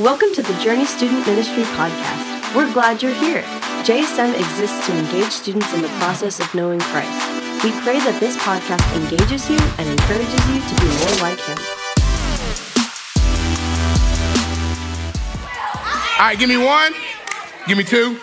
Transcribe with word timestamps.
Welcome 0.00 0.32
to 0.32 0.40
the 0.40 0.54
Journey 0.60 0.86
Student 0.86 1.26
Ministry 1.26 1.62
Podcast. 1.62 2.56
We're 2.56 2.72
glad 2.72 3.02
you're 3.02 3.12
here. 3.12 3.42
JSM 3.84 4.32
exists 4.32 4.86
to 4.86 4.96
engage 4.96 5.30
students 5.30 5.70
in 5.74 5.82
the 5.82 5.88
process 6.00 6.40
of 6.40 6.54
knowing 6.54 6.80
Christ. 6.80 7.12
We 7.62 7.70
pray 7.82 7.98
that 7.98 8.16
this 8.18 8.34
podcast 8.38 8.80
engages 8.96 9.50
you 9.50 9.58
and 9.76 9.86
encourages 9.86 10.48
you 10.48 10.56
to 10.56 10.74
be 10.80 10.88
more 10.88 11.16
like 11.20 11.38
Him. 11.40 11.58
All 16.18 16.26
right, 16.28 16.38
give 16.38 16.48
me 16.48 16.56
one. 16.56 16.94
Give 17.68 17.76
me 17.76 17.84
two. 17.84 18.18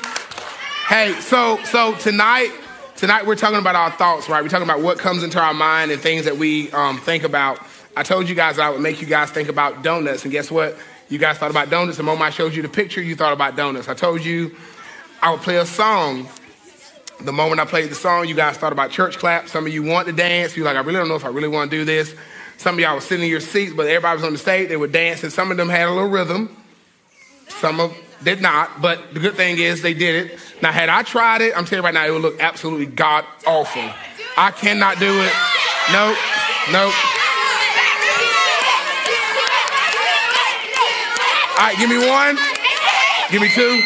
Hey, 0.87 1.13
so 1.21 1.59
so 1.63 1.93
tonight, 1.97 2.49
tonight 2.95 3.27
we're 3.27 3.35
talking 3.35 3.59
about 3.59 3.75
our 3.75 3.91
thoughts, 3.91 4.27
right? 4.27 4.41
We're 4.41 4.49
talking 4.49 4.67
about 4.67 4.81
what 4.81 4.97
comes 4.97 5.21
into 5.21 5.39
our 5.39 5.53
mind 5.53 5.91
and 5.91 6.01
things 6.01 6.25
that 6.25 6.37
we 6.37 6.71
um, 6.71 6.97
think 6.97 7.23
about. 7.23 7.59
I 7.95 8.01
told 8.01 8.27
you 8.27 8.33
guys 8.33 8.57
I 8.57 8.71
would 8.71 8.81
make 8.81 8.99
you 8.99 9.05
guys 9.05 9.29
think 9.29 9.47
about 9.47 9.83
donuts, 9.83 10.23
and 10.23 10.31
guess 10.31 10.49
what? 10.49 10.75
You 11.09 11.17
guys 11.17 11.37
thought 11.37 11.51
about 11.51 11.69
donuts. 11.69 11.97
The 11.97 12.03
moment 12.03 12.23
I 12.23 12.29
showed 12.29 12.53
you 12.53 12.61
the 12.61 12.69
picture, 12.69 13.01
you 13.01 13.15
thought 13.15 13.33
about 13.33 13.55
donuts. 13.55 13.87
I 13.87 13.93
told 13.93 14.23
you 14.23 14.55
I 15.21 15.31
would 15.31 15.41
play 15.41 15.57
a 15.57 15.65
song. 15.65 16.27
The 17.21 17.31
moment 17.31 17.59
I 17.59 17.65
played 17.65 17.89
the 17.89 17.95
song, 17.95 18.27
you 18.27 18.35
guys 18.35 18.57
thought 18.57 18.73
about 18.73 18.91
church 18.91 19.17
clap. 19.17 19.47
Some 19.47 19.65
of 19.65 19.73
you 19.73 19.83
want 19.83 20.07
to 20.07 20.13
dance. 20.13 20.55
You're 20.55 20.65
like, 20.65 20.75
I 20.75 20.81
really 20.81 20.99
don't 20.99 21.07
know 21.07 21.15
if 21.15 21.25
I 21.25 21.29
really 21.29 21.47
want 21.47 21.71
to 21.71 21.77
do 21.77 21.85
this. 21.85 22.13
Some 22.57 22.75
of 22.75 22.79
y'all 22.79 22.95
were 22.95 23.01
sitting 23.01 23.23
in 23.23 23.31
your 23.31 23.39
seats, 23.39 23.73
but 23.73 23.87
everybody 23.87 24.17
was 24.17 24.25
on 24.25 24.33
the 24.33 24.37
stage. 24.37 24.69
They 24.69 24.77
were 24.77 24.87
dancing. 24.87 25.29
Some 25.29 25.49
of 25.51 25.57
them 25.57 25.69
had 25.69 25.87
a 25.87 25.91
little 25.91 26.09
rhythm. 26.09 26.55
Some 27.47 27.79
of 27.79 27.97
did 28.23 28.41
not, 28.41 28.81
but 28.81 29.13
the 29.13 29.19
good 29.19 29.35
thing 29.35 29.59
is 29.59 29.81
they 29.81 29.93
did 29.93 30.25
it. 30.25 30.39
Now, 30.61 30.71
had 30.71 30.89
I 30.89 31.03
tried 31.03 31.41
it, 31.41 31.53
I'm 31.55 31.65
telling 31.65 31.83
you 31.83 31.85
right 31.85 31.93
now, 31.93 32.05
it 32.05 32.11
would 32.11 32.21
look 32.21 32.39
absolutely 32.39 32.87
god 32.87 33.25
awful. 33.45 33.89
I 34.35 34.51
cannot 34.51 34.99
do 34.99 35.21
it. 35.21 35.33
Nope, 35.91 36.17
nope. 36.71 37.16
All 41.59 41.63
right, 41.63 41.77
give 41.79 41.89
me 41.89 41.97
one. 41.97 42.37
Give 43.31 43.41
me 43.41 43.49
two. 43.49 43.81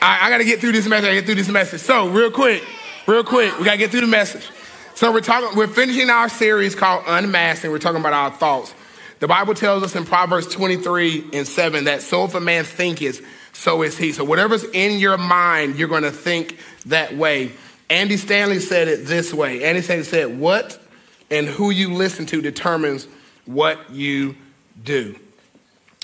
All 0.00 0.08
right, 0.08 0.22
I 0.22 0.30
got 0.30 0.38
to 0.38 0.44
get 0.44 0.60
through 0.60 0.72
this 0.72 0.86
message. 0.86 1.04
I 1.04 1.08
gotta 1.08 1.20
get 1.20 1.26
through 1.26 1.34
this 1.34 1.48
message. 1.50 1.80
So, 1.82 2.08
real 2.08 2.30
quick, 2.30 2.64
real 3.06 3.22
quick, 3.22 3.58
we 3.58 3.66
got 3.66 3.72
to 3.72 3.76
get 3.76 3.90
through 3.90 4.00
the 4.00 4.06
message. 4.06 4.48
So, 4.94 5.12
we're 5.12 5.20
talking. 5.20 5.54
We're 5.54 5.66
finishing 5.66 6.08
our 6.08 6.30
series 6.30 6.74
called 6.74 7.04
Unmasking. 7.06 7.70
We're 7.70 7.78
talking 7.78 8.00
about 8.00 8.14
our 8.14 8.30
thoughts. 8.30 8.72
The 9.20 9.28
Bible 9.28 9.52
tells 9.52 9.82
us 9.82 9.96
in 9.96 10.06
Proverbs 10.06 10.46
23 10.46 11.26
and 11.34 11.46
7 11.46 11.84
that 11.84 12.00
so 12.00 12.24
if 12.24 12.34
a 12.34 12.40
man 12.40 12.64
thinketh, 12.64 13.20
so 13.52 13.82
is 13.82 13.98
he. 13.98 14.12
So, 14.12 14.24
whatever's 14.24 14.64
in 14.64 14.98
your 14.98 15.18
mind, 15.18 15.76
you're 15.76 15.88
to 16.00 16.10
think 16.10 16.58
that 16.86 17.14
way. 17.14 17.52
Andy 17.90 18.16
Stanley 18.16 18.60
said 18.60 18.88
it 18.88 19.04
this 19.04 19.34
way. 19.34 19.62
Andy 19.62 19.82
Stanley 19.82 20.04
said, 20.04 20.38
"What 20.38 20.80
and 21.30 21.48
who 21.48 21.68
you 21.68 21.92
listen 21.92 22.24
to 22.26 22.40
determines 22.40 23.06
what 23.44 23.90
you 23.90 24.36
do." 24.82 25.16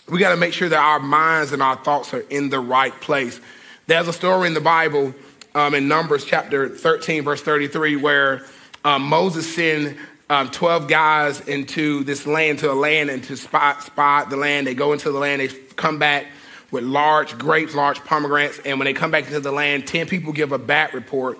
We 0.08 0.18
got 0.18 0.30
to 0.30 0.36
make 0.36 0.52
sure 0.52 0.68
that 0.68 0.78
our 0.78 1.00
minds 1.00 1.52
and 1.52 1.62
our 1.62 1.76
thoughts 1.76 2.12
are 2.12 2.20
in 2.20 2.50
the 2.50 2.60
right 2.60 2.92
place. 3.00 3.40
There's 3.86 4.08
a 4.08 4.12
story 4.12 4.48
in 4.48 4.54
the 4.54 4.60
Bible 4.60 5.14
um, 5.54 5.74
in 5.74 5.88
Numbers 5.88 6.24
chapter 6.24 6.68
13, 6.68 7.22
verse 7.24 7.40
33, 7.40 7.96
where 7.96 8.44
um, 8.84 9.02
Moses 9.02 9.54
sent 9.54 9.96
um, 10.28 10.50
12 10.50 10.88
guys 10.88 11.40
into 11.48 12.04
this 12.04 12.26
land, 12.26 12.58
to 12.58 12.70
a 12.70 12.74
land, 12.74 13.08
and 13.08 13.24
to 13.24 13.36
spot, 13.36 13.82
spot 13.82 14.28
the 14.28 14.36
land. 14.36 14.66
They 14.66 14.74
go 14.74 14.92
into 14.92 15.10
the 15.10 15.18
land, 15.18 15.40
they 15.40 15.48
come 15.48 15.98
back 15.98 16.26
with 16.70 16.84
large 16.84 17.38
grapes, 17.38 17.74
large 17.74 18.04
pomegranates, 18.04 18.58
and 18.64 18.78
when 18.78 18.84
they 18.84 18.94
come 18.94 19.10
back 19.10 19.26
into 19.26 19.40
the 19.40 19.52
land, 19.52 19.86
10 19.86 20.06
people 20.06 20.32
give 20.32 20.52
a 20.52 20.58
bad 20.58 20.92
report, 20.92 21.38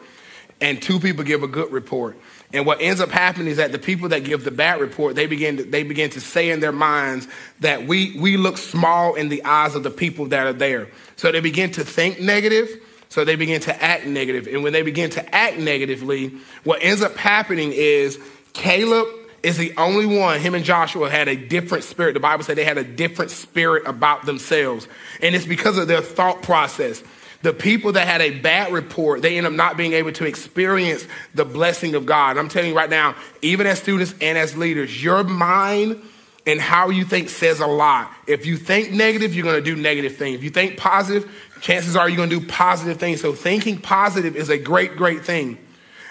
and 0.61 0.81
two 0.81 1.01
people 1.01 1.25
give 1.25 1.43
a 1.43 1.49
good 1.49 1.71
report. 1.71 2.17
And 2.55 2.65
what 2.65 2.81
ends 2.81 3.01
up 3.01 3.11
happening 3.11 3.49
is 3.49 3.57
that 3.57 3.73
the 3.73 3.81
people 3.81 4.09
that 4.11 4.23
give 4.23 4.45
the 4.45 4.53
bad 4.53 4.81
report, 4.81 5.17
they 5.17 5.27
begin 5.27 5.57
to, 5.57 5.65
they 5.65 5.83
begin 5.83 6.11
to 6.11 6.21
say 6.21 6.51
in 6.51 6.61
their 6.61 6.73
minds 6.73 7.27
that 7.61 7.87
we, 7.87 8.17
we 8.19 8.37
look 8.37 8.59
small 8.59 9.15
in 9.15 9.29
the 9.29 9.43
eyes 9.45 9.75
of 9.75 9.83
the 9.83 9.91
people 9.91 10.27
that 10.27 10.47
are 10.47 10.53
there. 10.53 10.89
So 11.17 11.33
they 11.33 11.41
begin 11.41 11.73
to 11.73 11.85
think 11.85 12.21
negative. 12.21 12.81
So 13.09 13.25
they 13.25 13.35
begin 13.35 13.61
to 13.63 13.83
act 13.83 14.07
negative. 14.07 14.47
And 14.47 14.63
when 14.63 14.73
they 14.73 14.83
begin 14.83 15.11
to 15.11 15.35
act 15.35 15.59
negatively, 15.59 16.33
what 16.63 16.83
ends 16.83 17.03
up 17.03 17.17
happening 17.17 17.73
is 17.73 18.19
Caleb 18.53 19.09
is 19.43 19.59
the 19.59 19.75
only 19.77 20.07
one, 20.07 20.41
him 20.41 20.55
and 20.55 20.65
Joshua 20.65 21.11
had 21.11 21.29
a 21.29 21.37
different 21.37 21.85
spirit. 21.85 22.15
The 22.15 22.21
Bible 22.21 22.45
said 22.45 22.57
they 22.57 22.65
had 22.65 22.79
a 22.79 22.85
different 22.85 23.31
spirit 23.31 23.83
about 23.87 24.27
themselves. 24.27 24.89
And 25.21 25.35
it's 25.35 25.45
because 25.45 25.77
of 25.77 25.87
their 25.87 26.01
thought 26.01 26.43
process. 26.43 27.03
The 27.45 27.53
people 27.53 27.93
that 27.93 28.09
had 28.09 28.23
a 28.23 28.31
bad 28.41 28.73
report, 28.73 29.21
they 29.21 29.37
end 29.37 29.47
up 29.47 29.53
not 29.53 29.77
being 29.77 29.93
able 29.93 30.13
to 30.13 30.25
experience 30.25 31.07
the 31.35 31.45
blessing 31.45 31.95
of 31.95 32.07
God. 32.07 32.39
I'm 32.39 32.49
telling 32.49 32.71
you 32.71 32.75
right 32.75 32.89
now, 32.89 33.17
even 33.43 33.67
as 33.67 33.79
students 33.79 34.15
and 34.19 34.39
as 34.39 34.57
leaders, 34.57 35.05
your 35.05 35.23
mind 35.25 36.01
and 36.47 36.59
how 36.59 36.89
you 36.89 37.05
think 37.05 37.29
says 37.29 37.61
a 37.61 37.67
lot. 37.67 38.11
If 38.27 38.47
you 38.47 38.57
think 38.57 38.93
negative, 38.93 39.35
you're 39.35 39.45
going 39.45 39.63
to 39.63 39.75
do 39.75 39.77
negative 39.77 40.17
things. 40.17 40.39
If 40.39 40.43
you 40.43 40.49
think 40.49 40.79
positive, 40.79 41.31
chances 41.61 41.97
are 41.97 42.09
you're 42.09 42.17
going 42.17 42.31
to 42.31 42.41
do 42.41 42.47
positive 42.47 42.99
things. 42.99 43.21
So 43.21 43.35
thinking 43.35 43.79
positive 43.79 44.37
is 44.37 44.49
a 44.49 44.57
great, 44.57 44.97
great 44.97 45.23
thing. 45.27 45.59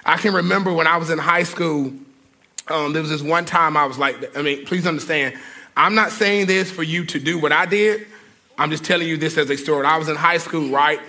I 0.06 0.18
can 0.18 0.36
remember 0.36 0.72
when 0.72 0.86
I 0.86 0.98
was 0.98 1.10
in 1.10 1.18
high 1.18 1.44
school, 1.44 1.94
um, 2.68 2.94
there 2.94 3.02
was 3.02 3.10
this 3.10 3.24
one 3.24 3.46
time 3.46 3.76
I 3.76 3.86
was 3.86 3.98
like, 3.98 4.38
I 4.38 4.44
mean, 4.44 4.68
please 4.68 4.86
understand, 4.86 5.36
I'm 5.76 5.96
not 5.96 6.12
saying 6.12 6.46
this 6.46 6.70
for 6.70 6.84
you 6.84 7.06
to 7.06 7.20
do 7.20 7.40
what 7.40 7.52
I 7.52 7.66
did. 7.66 8.06
I'm 8.56 8.70
just 8.70 8.86
telling 8.86 9.08
you 9.08 9.18
this 9.18 9.36
as 9.40 9.50
a 9.50 9.58
story. 9.58 9.88
I 9.88 9.98
was 9.98 10.10
in 10.10 10.16
high 10.16 10.38
school, 10.38 10.70
right? 10.70 11.00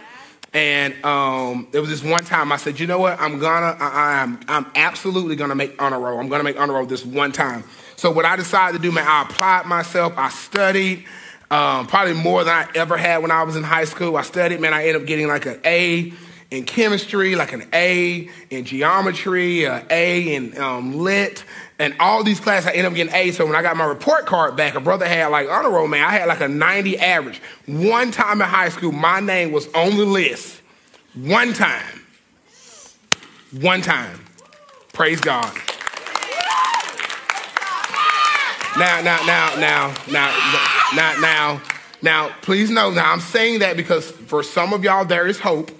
And 0.54 1.04
um, 1.04 1.66
there 1.72 1.80
was 1.80 1.90
this 1.90 2.04
one 2.04 2.24
time 2.24 2.52
I 2.52 2.56
said, 2.56 2.78
you 2.78 2.86
know 2.86 3.00
what? 3.00 3.20
I'm 3.20 3.40
gonna, 3.40 3.76
I, 3.78 4.22
am 4.22 4.38
I'm, 4.46 4.64
I'm 4.64 4.72
absolutely 4.76 5.34
gonna 5.34 5.56
make 5.56 5.82
honor 5.82 5.98
roll. 5.98 6.20
I'm 6.20 6.28
gonna 6.28 6.44
make 6.44 6.58
honor 6.58 6.74
roll 6.74 6.86
this 6.86 7.04
one 7.04 7.32
time. 7.32 7.64
So 7.96 8.12
what 8.12 8.24
I 8.24 8.36
decided 8.36 8.76
to 8.76 8.82
do, 8.82 8.92
man, 8.92 9.04
I 9.06 9.22
applied 9.22 9.66
myself. 9.66 10.14
I 10.16 10.28
studied, 10.28 11.04
um, 11.50 11.88
probably 11.88 12.14
more 12.14 12.44
than 12.44 12.54
I 12.54 12.68
ever 12.76 12.96
had 12.96 13.18
when 13.18 13.32
I 13.32 13.42
was 13.42 13.56
in 13.56 13.64
high 13.64 13.84
school. 13.84 14.16
I 14.16 14.22
studied, 14.22 14.60
man. 14.60 14.72
I 14.72 14.86
ended 14.86 15.02
up 15.02 15.06
getting 15.08 15.26
like 15.26 15.44
an 15.46 15.60
A 15.64 16.12
in 16.52 16.64
chemistry, 16.64 17.34
like 17.34 17.52
an 17.52 17.68
A 17.72 18.28
in 18.50 18.64
geometry, 18.64 19.64
an 19.64 19.84
A 19.90 20.34
in 20.36 20.56
um, 20.58 20.96
lit, 20.96 21.44
and 21.78 21.94
all 21.98 22.22
these 22.22 22.40
classes 22.40 22.68
I 22.68 22.72
ended 22.72 22.86
up 22.86 22.94
getting 22.94 23.14
A. 23.14 23.30
So 23.32 23.46
when 23.46 23.56
I 23.56 23.62
got 23.62 23.76
my 23.76 23.84
report 23.84 24.26
card 24.26 24.56
back, 24.56 24.74
a 24.74 24.80
brother 24.80 25.06
had 25.06 25.26
like 25.28 25.48
honor 25.48 25.70
roll, 25.70 25.88
man. 25.88 26.04
I 26.04 26.12
had 26.12 26.28
like 26.28 26.40
a 26.40 26.48
90 26.48 26.98
average. 26.98 27.40
One 27.66 28.10
time 28.10 28.40
in 28.40 28.48
high 28.48 28.68
school, 28.68 28.92
my 28.92 29.20
name 29.20 29.52
was 29.52 29.66
on 29.74 29.96
the 29.96 30.04
list. 30.04 30.60
One 31.14 31.52
time. 31.52 32.02
One 33.60 33.82
time. 33.82 34.24
Praise 34.92 35.20
God. 35.20 35.52
Now, 38.76 39.00
now, 39.02 39.24
now, 39.24 39.54
now, 39.56 39.94
now, 40.10 40.60
now, 40.94 41.20
now, 41.20 41.62
now, 42.02 42.28
please 42.42 42.70
know, 42.70 42.90
now 42.90 43.12
I'm 43.12 43.20
saying 43.20 43.60
that 43.60 43.76
because 43.76 44.10
for 44.10 44.42
some 44.42 44.72
of 44.72 44.82
y'all, 44.82 45.04
there 45.04 45.28
is 45.28 45.38
hope. 45.38 45.70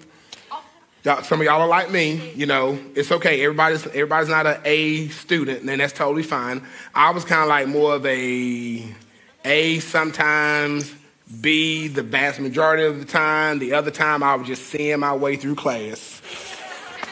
Some 1.04 1.40
of 1.40 1.44
y'all 1.44 1.60
are 1.60 1.68
like 1.68 1.90
me, 1.90 2.32
you 2.32 2.46
know, 2.46 2.78
it's 2.94 3.12
okay. 3.12 3.44
Everybody's 3.44 3.86
everybody's 3.88 4.30
not 4.30 4.46
an 4.46 4.58
A 4.64 5.08
student, 5.08 5.68
and 5.68 5.78
that's 5.78 5.92
totally 5.92 6.22
fine. 6.22 6.66
I 6.94 7.10
was 7.10 7.26
kind 7.26 7.42
of 7.42 7.48
like 7.48 7.68
more 7.68 7.96
of 7.96 8.06
a 8.06 8.82
A 9.44 9.80
sometimes, 9.80 10.94
B 11.42 11.88
the 11.88 12.02
vast 12.02 12.40
majority 12.40 12.84
of 12.84 13.00
the 13.00 13.04
time. 13.04 13.58
The 13.58 13.74
other 13.74 13.90
time 13.90 14.22
I 14.22 14.34
was 14.36 14.46
just 14.46 14.64
seeing 14.68 14.98
my 15.00 15.14
way 15.14 15.36
through 15.36 15.56
class. 15.56 16.22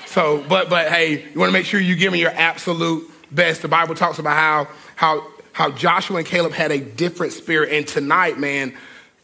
So, 0.06 0.42
but 0.48 0.70
but 0.70 0.88
hey, 0.88 1.28
you 1.30 1.38
want 1.38 1.50
to 1.50 1.52
make 1.52 1.66
sure 1.66 1.78
you 1.78 1.94
give 1.94 2.14
me 2.14 2.20
your 2.20 2.32
absolute 2.32 3.10
best. 3.30 3.60
The 3.60 3.68
Bible 3.68 3.94
talks 3.94 4.18
about 4.18 4.36
how 4.36 4.68
how 4.96 5.26
how 5.52 5.70
Joshua 5.70 6.16
and 6.16 6.26
Caleb 6.26 6.52
had 6.52 6.72
a 6.72 6.78
different 6.78 7.34
spirit, 7.34 7.70
and 7.70 7.86
tonight, 7.86 8.38
man, 8.38 8.74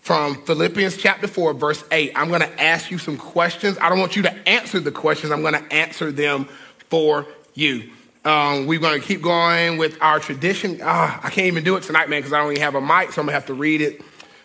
from 0.00 0.42
Philippians 0.44 0.97
chapter 0.97 1.26
4, 1.26 1.54
verse 1.54 1.84
8. 1.91 2.12
I'm 2.14 2.28
going 2.28 2.41
to 2.41 2.62
ask 2.62 2.91
you 2.91 2.98
some 2.98 3.16
questions. 3.16 3.76
I 3.81 3.88
don't 3.88 3.98
want 3.98 4.16
you 4.16 4.22
to 4.22 4.48
answer 4.48 4.81
the 4.81 4.92
questions, 4.92 5.32
I'm 5.32 5.42
going 5.42 5.54
to 5.54 5.72
answer 5.72 6.10
them 6.12 6.47
for 6.88 7.26
you. 7.54 7.91
Um, 8.25 8.66
we're 8.66 8.81
going 8.81 9.00
to 9.00 9.06
keep 9.06 9.22
going 9.22 9.78
with 9.78 9.97
our 10.03 10.20
tradition. 10.20 10.81
Ah, 10.82 11.20
I 11.22 11.31
can't 11.31 11.47
even 11.47 11.64
do 11.64 11.76
it 11.76 11.82
tonight, 11.82 12.09
man, 12.09 12.20
because 12.20 12.32
I 12.32 12.38
don't 12.38 12.53
even 12.53 12.62
have 12.62 12.75
a 12.75 12.81
mic, 12.81 13.12
so 13.12 13.22
I'm 13.22 13.26
going 13.26 13.28
to 13.28 13.32
have 13.32 13.47
to 13.47 13.54
read 13.54 13.81
it 13.81 14.03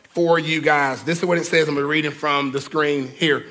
for 0.09 0.37
you 0.37 0.61
guys. 0.61 1.03
This 1.03 1.19
is 1.19 1.25
what 1.25 1.37
it 1.37 1.45
says. 1.45 1.67
I'm 1.67 1.75
going 1.75 1.83
to 1.83 1.89
read 1.89 2.05
it 2.05 2.11
from 2.11 2.51
the 2.51 2.61
screen 2.61 3.07
here. 3.07 3.45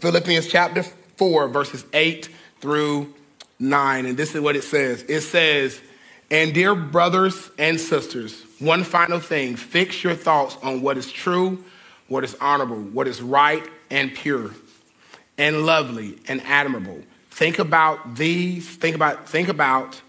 Philippians 0.00 0.46
chapter 0.46 0.82
4, 1.16 1.48
verses 1.48 1.84
8 1.92 2.28
through 2.60 3.14
9. 3.58 4.06
And 4.06 4.16
this 4.16 4.34
is 4.34 4.40
what 4.40 4.56
it 4.56 4.64
says 4.64 5.02
it 5.08 5.22
says, 5.22 5.80
And 6.34 6.52
dear 6.52 6.74
brothers 6.74 7.48
and 7.58 7.78
sisters, 7.78 8.42
one 8.58 8.82
final 8.82 9.20
thing 9.20 9.54
fix 9.54 10.02
your 10.02 10.16
thoughts 10.16 10.56
on 10.64 10.82
what 10.82 10.98
is 10.98 11.08
true, 11.08 11.64
what 12.08 12.24
is 12.24 12.36
honorable, 12.40 12.82
what 12.82 13.06
is 13.06 13.22
right 13.22 13.64
and 13.88 14.12
pure, 14.12 14.50
and 15.38 15.64
lovely 15.64 16.18
and 16.26 16.42
admirable. 16.42 17.02
Think 17.30 17.60
about 17.60 18.16
these, 18.16 18.68
think 18.68 18.96
about, 18.96 19.28
think 19.28 19.46
about 19.46 20.02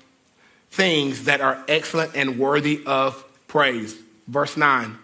things 0.71 1.25
that 1.25 1.41
are 1.41 1.63
excellent 1.67 2.15
and 2.15 2.39
worthy 2.39 2.81
of 2.87 3.23
praise. 3.47 3.95
Verse 4.27 4.57
9. 4.57 4.97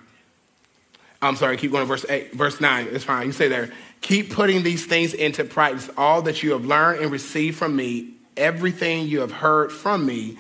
I'm 1.22 1.36
sorry, 1.36 1.56
keep 1.58 1.70
going 1.70 1.84
to 1.84 1.88
verse 1.88 2.06
8, 2.10 2.34
verse 2.34 2.60
9. 2.60 2.88
It's 2.90 3.04
fine. 3.04 3.28
You 3.28 3.32
say 3.32 3.48
there. 3.48 3.72
Keep 4.02 4.34
putting 4.34 4.64
these 4.64 4.88
things 4.88 5.14
into 5.14 5.44
practice, 5.44 5.88
all 5.96 6.24
that 6.24 6.42
you 6.42 6.54
have 6.54 6.66
learned 6.66 7.04
and 7.04 7.12
received 7.12 7.60
from 7.60 7.76
me, 7.76 8.16
everything 8.36 9.06
you 9.06 9.20
have 9.20 9.32
heard 9.32 9.72
from 9.72 10.04
me 10.04 10.40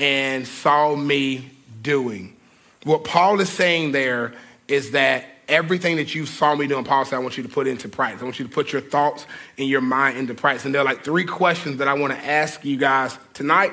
and 0.00 0.48
saw 0.48 0.96
me 0.96 1.50
doing 1.82 2.36
what 2.84 3.04
Paul 3.04 3.40
is 3.40 3.50
saying 3.50 3.92
there 3.92 4.32
is 4.68 4.92
that 4.92 5.26
everything 5.48 5.96
that 5.96 6.14
you 6.14 6.26
saw 6.26 6.54
me 6.54 6.66
doing, 6.66 6.84
Paul 6.84 7.04
said, 7.04 7.16
I 7.16 7.18
want 7.18 7.36
you 7.36 7.42
to 7.42 7.48
put 7.48 7.66
into 7.66 7.88
practice. 7.88 8.22
I 8.22 8.24
want 8.24 8.38
you 8.38 8.46
to 8.46 8.52
put 8.52 8.72
your 8.72 8.80
thoughts 8.80 9.26
and 9.58 9.68
your 9.68 9.80
mind 9.80 10.16
into 10.16 10.34
practice. 10.34 10.64
And 10.64 10.74
there 10.74 10.80
are 10.80 10.84
like 10.84 11.04
three 11.04 11.24
questions 11.24 11.78
that 11.78 11.88
I 11.88 11.94
want 11.94 12.12
to 12.12 12.18
ask 12.18 12.64
you 12.64 12.76
guys 12.76 13.18
tonight, 13.34 13.72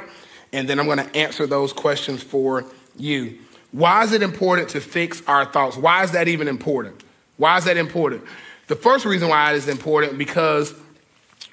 and 0.52 0.68
then 0.68 0.80
I'm 0.80 0.86
going 0.86 0.98
to 0.98 1.16
answer 1.16 1.48
those 1.48 1.72
questions 1.72 2.22
for 2.24 2.66
you. 2.98 3.38
Why 3.72 4.04
is 4.04 4.12
it 4.12 4.24
important 4.24 4.70
to 4.70 4.82
fix 4.82 5.22
our 5.28 5.46
thoughts? 5.46 5.78
Why 5.78 6.04
is 6.04 6.12
that 6.12 6.28
even 6.28 6.48
important? 6.48 7.04
Why 7.38 7.58
is 7.58 7.66
that 7.66 7.78
important? 7.78 8.24
The 8.68 8.76
first 8.76 9.06
reason 9.06 9.30
why 9.30 9.54
it 9.54 9.58
is 9.58 9.68
important 9.68 10.18
because 10.18 10.74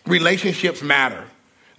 relationships 0.06 0.82
matter. 0.82 1.24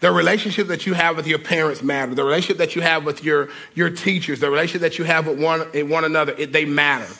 The 0.05 0.11
relationship 0.11 0.67
that 0.67 0.85
you 0.85 0.93
have 0.93 1.17
with 1.17 1.25
your 1.25 1.39
parents 1.39 1.81
matter. 1.81 2.13
The 2.13 2.23
relationship 2.23 2.59
that 2.59 2.75
you 2.75 2.83
have 2.83 3.05
with 3.05 3.23
your, 3.23 3.49
your 3.73 3.89
teachers, 3.89 4.39
the 4.39 4.51
relationship 4.51 4.81
that 4.81 4.99
you 4.99 5.03
have 5.05 5.25
with 5.25 5.41
one, 5.41 5.67
eh, 5.73 5.81
one 5.81 6.05
another, 6.05 6.35
it, 6.37 6.53
they 6.53 6.63
matter. 6.63 7.11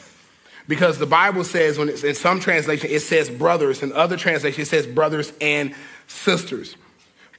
Because 0.68 1.00
the 1.00 1.08
Bible 1.08 1.44
says, 1.44 1.80
when 1.80 1.90
it's 1.90 2.04
in 2.04 2.14
some 2.14 2.40
translation, 2.40 2.92
it 2.92 3.00
says 3.00 3.28
brothers. 3.28 3.82
In 3.82 3.92
other 3.92 4.18
translations, 4.18 4.68
it 4.68 4.70
says 4.70 4.86
brothers 4.86 5.34
and 5.42 5.74
sisters. 6.06 6.76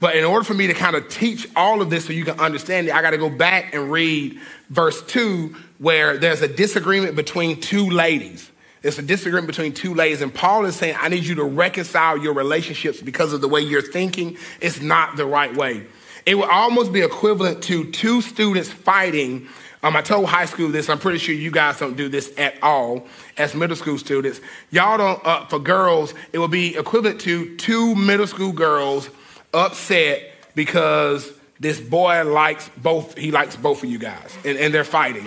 But 0.00 0.16
in 0.16 0.24
order 0.24 0.42
for 0.42 0.54
me 0.54 0.66
to 0.66 0.74
kind 0.74 0.96
of 0.96 1.08
teach 1.08 1.46
all 1.54 1.80
of 1.80 1.90
this 1.90 2.06
so 2.06 2.12
you 2.12 2.24
can 2.24 2.40
understand 2.40 2.88
it, 2.88 2.92
I 2.92 3.00
got 3.00 3.10
to 3.10 3.16
go 3.16 3.30
back 3.30 3.72
and 3.72 3.88
read 3.88 4.40
verse 4.70 5.00
2 5.06 5.54
where 5.78 6.18
there's 6.18 6.42
a 6.42 6.48
disagreement 6.48 7.14
between 7.14 7.60
two 7.60 7.88
ladies. 7.88 8.50
It's 8.86 8.98
a 8.98 9.02
disagreement 9.02 9.48
between 9.48 9.72
two 9.72 9.94
ladies. 9.94 10.22
And 10.22 10.32
Paul 10.32 10.64
is 10.64 10.76
saying, 10.76 10.96
I 11.00 11.08
need 11.08 11.24
you 11.24 11.34
to 11.36 11.44
reconcile 11.44 12.16
your 12.16 12.34
relationships 12.34 13.00
because 13.00 13.32
of 13.32 13.40
the 13.40 13.48
way 13.48 13.60
you're 13.60 13.82
thinking. 13.82 14.36
It's 14.60 14.80
not 14.80 15.16
the 15.16 15.26
right 15.26 15.54
way. 15.54 15.86
It 16.24 16.36
would 16.36 16.48
almost 16.48 16.92
be 16.92 17.02
equivalent 17.02 17.62
to 17.64 17.90
two 17.90 18.20
students 18.20 18.70
fighting. 18.70 19.48
Um, 19.82 19.96
I 19.96 20.02
told 20.02 20.26
high 20.26 20.46
school 20.46 20.68
this. 20.68 20.88
I'm 20.88 20.98
pretty 20.98 21.18
sure 21.18 21.34
you 21.34 21.50
guys 21.50 21.78
don't 21.78 21.96
do 21.96 22.08
this 22.08 22.32
at 22.38 22.62
all 22.62 23.06
as 23.36 23.54
middle 23.54 23.76
school 23.76 23.98
students. 23.98 24.40
Y'all 24.70 24.98
don't, 24.98 25.24
uh, 25.26 25.46
for 25.46 25.58
girls, 25.58 26.14
it 26.32 26.38
would 26.38 26.50
be 26.50 26.76
equivalent 26.76 27.20
to 27.22 27.56
two 27.56 27.94
middle 27.94 28.26
school 28.26 28.52
girls 28.52 29.10
upset 29.52 30.22
because 30.54 31.32
this 31.60 31.80
boy 31.80 32.24
likes 32.24 32.68
both, 32.76 33.16
he 33.16 33.30
likes 33.30 33.56
both 33.56 33.82
of 33.82 33.90
you 33.90 33.98
guys, 33.98 34.36
and, 34.44 34.58
and 34.58 34.72
they're 34.72 34.84
fighting. 34.84 35.26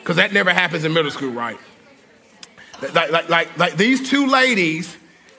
Because 0.00 0.16
that 0.16 0.32
never 0.32 0.50
happens 0.50 0.84
in 0.84 0.92
middle 0.92 1.10
school, 1.10 1.30
right? 1.30 1.58
Like, 2.82 3.10
like, 3.10 3.28
like, 3.28 3.58
like 3.58 3.76
these 3.76 4.08
two 4.08 4.26
ladies, 4.26 4.96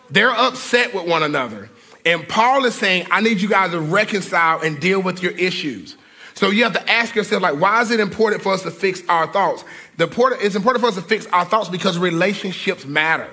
they're 0.09 0.31
upset 0.31 0.93
with 0.93 1.07
one 1.07 1.23
another. 1.23 1.69
And 2.05 2.27
Paul 2.27 2.65
is 2.65 2.75
saying, 2.75 3.07
I 3.11 3.21
need 3.21 3.41
you 3.41 3.49
guys 3.49 3.71
to 3.71 3.79
reconcile 3.79 4.61
and 4.61 4.79
deal 4.79 5.01
with 5.01 5.21
your 5.21 5.33
issues. 5.33 5.95
So 6.33 6.49
you 6.49 6.63
have 6.63 6.73
to 6.73 6.91
ask 6.91 7.15
yourself, 7.15 7.41
like, 7.41 7.59
why 7.59 7.81
is 7.81 7.91
it 7.91 7.99
important 7.99 8.41
for 8.41 8.53
us 8.53 8.63
to 8.63 8.71
fix 8.71 9.03
our 9.07 9.27
thoughts? 9.31 9.63
The 9.97 10.05
important, 10.05 10.41
it's 10.41 10.55
important 10.55 10.81
for 10.81 10.87
us 10.87 10.95
to 10.95 11.01
fix 11.01 11.27
our 11.27 11.45
thoughts 11.45 11.69
because 11.69 11.97
relationships 11.97 12.85
matter. 12.85 13.29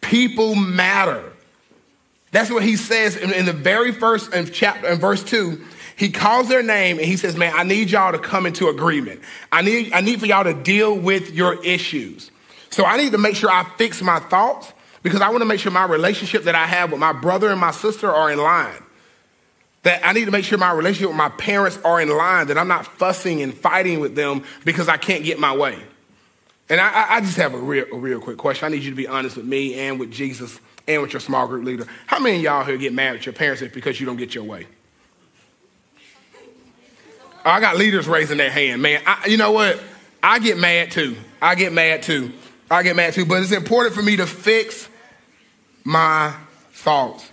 People 0.00 0.54
matter. 0.54 1.32
That's 2.30 2.50
what 2.50 2.62
he 2.62 2.76
says 2.76 3.16
in, 3.16 3.32
in 3.32 3.46
the 3.46 3.52
very 3.52 3.92
first 3.92 4.34
in 4.34 4.46
chapter, 4.46 4.88
in 4.88 4.98
verse 4.98 5.22
two. 5.22 5.64
He 5.96 6.10
calls 6.10 6.48
their 6.48 6.62
name 6.62 6.98
and 6.98 7.06
he 7.06 7.16
says, 7.16 7.36
Man, 7.36 7.52
I 7.54 7.62
need 7.62 7.90
y'all 7.90 8.12
to 8.12 8.18
come 8.18 8.46
into 8.46 8.68
agreement. 8.68 9.20
I 9.52 9.62
need, 9.62 9.92
I 9.92 10.00
need 10.00 10.18
for 10.18 10.26
y'all 10.26 10.44
to 10.44 10.54
deal 10.54 10.96
with 10.96 11.32
your 11.32 11.62
issues. 11.64 12.30
So 12.74 12.84
I 12.84 12.96
need 12.96 13.12
to 13.12 13.18
make 13.18 13.36
sure 13.36 13.48
I 13.48 13.62
fix 13.78 14.02
my 14.02 14.18
thoughts 14.18 14.72
because 15.04 15.20
I 15.20 15.28
want 15.28 15.42
to 15.42 15.44
make 15.44 15.60
sure 15.60 15.70
my 15.70 15.84
relationship 15.84 16.42
that 16.42 16.56
I 16.56 16.66
have 16.66 16.90
with 16.90 16.98
my 16.98 17.12
brother 17.12 17.48
and 17.50 17.60
my 17.60 17.70
sister 17.70 18.12
are 18.12 18.32
in 18.32 18.38
line. 18.38 18.82
That 19.84 20.04
I 20.04 20.12
need 20.12 20.24
to 20.24 20.32
make 20.32 20.44
sure 20.44 20.58
my 20.58 20.72
relationship 20.72 21.10
with 21.10 21.16
my 21.16 21.28
parents 21.28 21.78
are 21.84 22.00
in 22.00 22.08
line, 22.08 22.48
that 22.48 22.58
I'm 22.58 22.66
not 22.66 22.84
fussing 22.84 23.42
and 23.42 23.54
fighting 23.54 24.00
with 24.00 24.16
them 24.16 24.42
because 24.64 24.88
I 24.88 24.96
can't 24.96 25.22
get 25.22 25.38
my 25.38 25.56
way. 25.56 25.78
And 26.68 26.80
I, 26.80 27.14
I 27.14 27.20
just 27.20 27.36
have 27.36 27.54
a 27.54 27.58
real, 27.58 27.86
a 27.92 27.96
real 27.96 28.18
quick 28.18 28.38
question. 28.38 28.66
I 28.66 28.70
need 28.70 28.82
you 28.82 28.90
to 28.90 28.96
be 28.96 29.06
honest 29.06 29.36
with 29.36 29.46
me 29.46 29.78
and 29.78 30.00
with 30.00 30.10
Jesus 30.10 30.58
and 30.88 31.00
with 31.00 31.12
your 31.12 31.20
small 31.20 31.46
group 31.46 31.64
leader. 31.64 31.86
How 32.08 32.18
many 32.18 32.38
of 32.38 32.42
y'all 32.42 32.64
here 32.64 32.76
get 32.76 32.92
mad 32.92 33.14
at 33.14 33.24
your 33.24 33.34
parents 33.34 33.62
because 33.72 34.00
you 34.00 34.06
don't 34.06 34.16
get 34.16 34.34
your 34.34 34.42
way? 34.42 34.66
I 37.44 37.60
got 37.60 37.76
leaders 37.76 38.08
raising 38.08 38.38
their 38.38 38.50
hand, 38.50 38.82
man. 38.82 39.00
I, 39.06 39.26
you 39.28 39.36
know 39.36 39.52
what? 39.52 39.80
I 40.20 40.40
get 40.40 40.58
mad 40.58 40.90
too. 40.90 41.14
I 41.40 41.54
get 41.54 41.72
mad 41.72 42.02
too. 42.02 42.32
I 42.70 42.82
get 42.82 42.96
mad 42.96 43.14
too, 43.14 43.26
but 43.26 43.42
it's 43.42 43.52
important 43.52 43.94
for 43.94 44.02
me 44.02 44.16
to 44.16 44.26
fix 44.26 44.88
my 45.84 46.34
thoughts. 46.72 47.30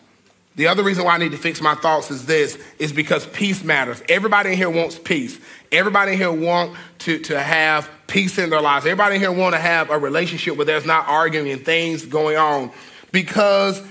The 0.55 0.67
other 0.67 0.83
reason 0.83 1.05
why 1.05 1.15
I 1.15 1.17
need 1.17 1.31
to 1.31 1.37
fix 1.37 1.61
my 1.61 1.75
thoughts 1.75 2.11
is 2.11 2.25
this, 2.25 2.61
is 2.77 2.91
because 2.91 3.25
peace 3.27 3.63
matters. 3.63 4.03
Everybody 4.09 4.51
in 4.51 4.57
here 4.57 4.69
wants 4.69 4.99
peace. 4.99 5.39
Everybody 5.71 6.11
in 6.11 6.17
here 6.17 6.31
want 6.31 6.75
to, 6.99 7.19
to 7.19 7.39
have 7.39 7.89
peace 8.07 8.37
in 8.37 8.49
their 8.49 8.61
lives. 8.61 8.85
Everybody 8.85 9.15
in 9.15 9.21
here 9.21 9.31
want 9.31 9.55
to 9.55 9.61
have 9.61 9.89
a 9.89 9.97
relationship 9.97 10.57
where 10.57 10.65
there's 10.65 10.85
not 10.85 11.07
arguing 11.07 11.49
and 11.49 11.63
things 11.63 12.05
going 12.05 12.35
on. 12.35 12.71
Because 13.13 13.81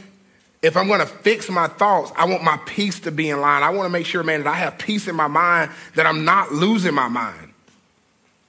if 0.60 0.76
I'm 0.76 0.88
going 0.88 1.00
to 1.00 1.06
fix 1.06 1.48
my 1.48 1.66
thoughts, 1.66 2.12
I 2.14 2.26
want 2.26 2.44
my 2.44 2.58
peace 2.66 3.00
to 3.00 3.10
be 3.10 3.30
in 3.30 3.40
line. 3.40 3.62
I 3.62 3.70
want 3.70 3.86
to 3.86 3.90
make 3.90 4.04
sure, 4.04 4.22
man, 4.22 4.42
that 4.42 4.50
I 4.50 4.56
have 4.56 4.76
peace 4.76 5.08
in 5.08 5.16
my 5.16 5.28
mind, 5.28 5.70
that 5.94 6.06
I'm 6.06 6.26
not 6.26 6.52
losing 6.52 6.94
my 6.94 7.08
mind. 7.08 7.49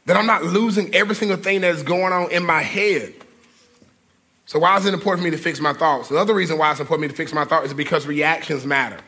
That 0.05 0.17
I'm 0.17 0.25
not 0.25 0.43
losing 0.43 0.93
every 0.95 1.15
single 1.15 1.37
thing 1.37 1.61
that 1.61 1.75
is 1.75 1.83
going 1.83 2.11
on 2.13 2.31
in 2.31 2.45
my 2.45 2.61
head. 2.61 3.13
So 4.45 4.59
why 4.59 4.77
is 4.77 4.85
it 4.85 4.93
important 4.93 5.21
for 5.21 5.31
me 5.31 5.37
to 5.37 5.41
fix 5.41 5.59
my 5.59 5.73
thoughts? 5.73 6.09
The 6.09 6.17
other 6.17 6.33
reason 6.33 6.57
why 6.57 6.71
it's 6.71 6.79
important 6.79 6.99
for 6.99 7.07
me 7.07 7.07
to 7.09 7.15
fix 7.15 7.33
my 7.33 7.45
thoughts 7.45 7.67
is 7.67 7.73
because 7.73 8.05
reactions 8.05 8.65
matter. 8.65 8.99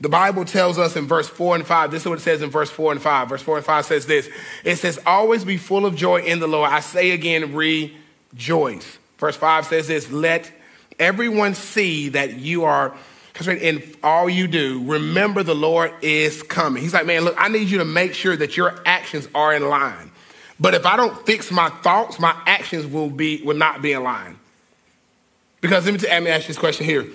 The 0.00 0.08
Bible 0.08 0.44
tells 0.44 0.78
us 0.78 0.94
in 0.94 1.06
verse 1.06 1.28
4 1.28 1.56
and 1.56 1.66
5, 1.66 1.90
this 1.90 2.02
is 2.02 2.08
what 2.08 2.18
it 2.18 2.22
says 2.22 2.42
in 2.42 2.50
verse 2.50 2.70
4 2.70 2.92
and 2.92 3.02
5. 3.02 3.28
Verse 3.28 3.42
4 3.42 3.56
and 3.56 3.66
5 3.66 3.84
says 3.84 4.06
this 4.06 4.28
It 4.64 4.76
says, 4.76 5.00
Always 5.04 5.44
be 5.44 5.56
full 5.56 5.84
of 5.84 5.96
joy 5.96 6.20
in 6.20 6.38
the 6.38 6.46
Lord. 6.46 6.70
I 6.70 6.80
say 6.80 7.10
again, 7.10 7.54
rejoice. 7.54 8.98
Verse 9.18 9.36
5 9.36 9.66
says 9.66 9.88
this 9.88 10.10
Let 10.12 10.52
everyone 10.98 11.54
see 11.54 12.10
that 12.10 12.38
you 12.38 12.64
are 12.64 12.94
in 13.46 13.82
all 14.02 14.28
you 14.28 14.48
do, 14.48 14.82
remember 14.84 15.42
the 15.42 15.54
Lord 15.54 15.92
is 16.02 16.42
coming. 16.42 16.82
He's 16.82 16.94
like, 16.94 17.06
man, 17.06 17.22
look, 17.24 17.36
I 17.38 17.48
need 17.48 17.68
you 17.68 17.78
to 17.78 17.84
make 17.84 18.14
sure 18.14 18.36
that 18.36 18.56
your 18.56 18.80
actions 18.84 19.28
are 19.34 19.54
in 19.54 19.68
line. 19.68 20.10
But 20.58 20.74
if 20.74 20.84
I 20.84 20.96
don't 20.96 21.24
fix 21.24 21.52
my 21.52 21.68
thoughts, 21.68 22.18
my 22.18 22.34
actions 22.46 22.86
will 22.86 23.10
be 23.10 23.42
will 23.42 23.56
not 23.56 23.80
be 23.80 23.92
in 23.92 24.02
line. 24.02 24.38
Because 25.60 25.84
let 25.84 25.94
me, 25.94 26.08
let 26.08 26.22
me 26.22 26.30
ask 26.30 26.44
you 26.44 26.48
this 26.48 26.58
question 26.58 26.84
here. 26.84 27.06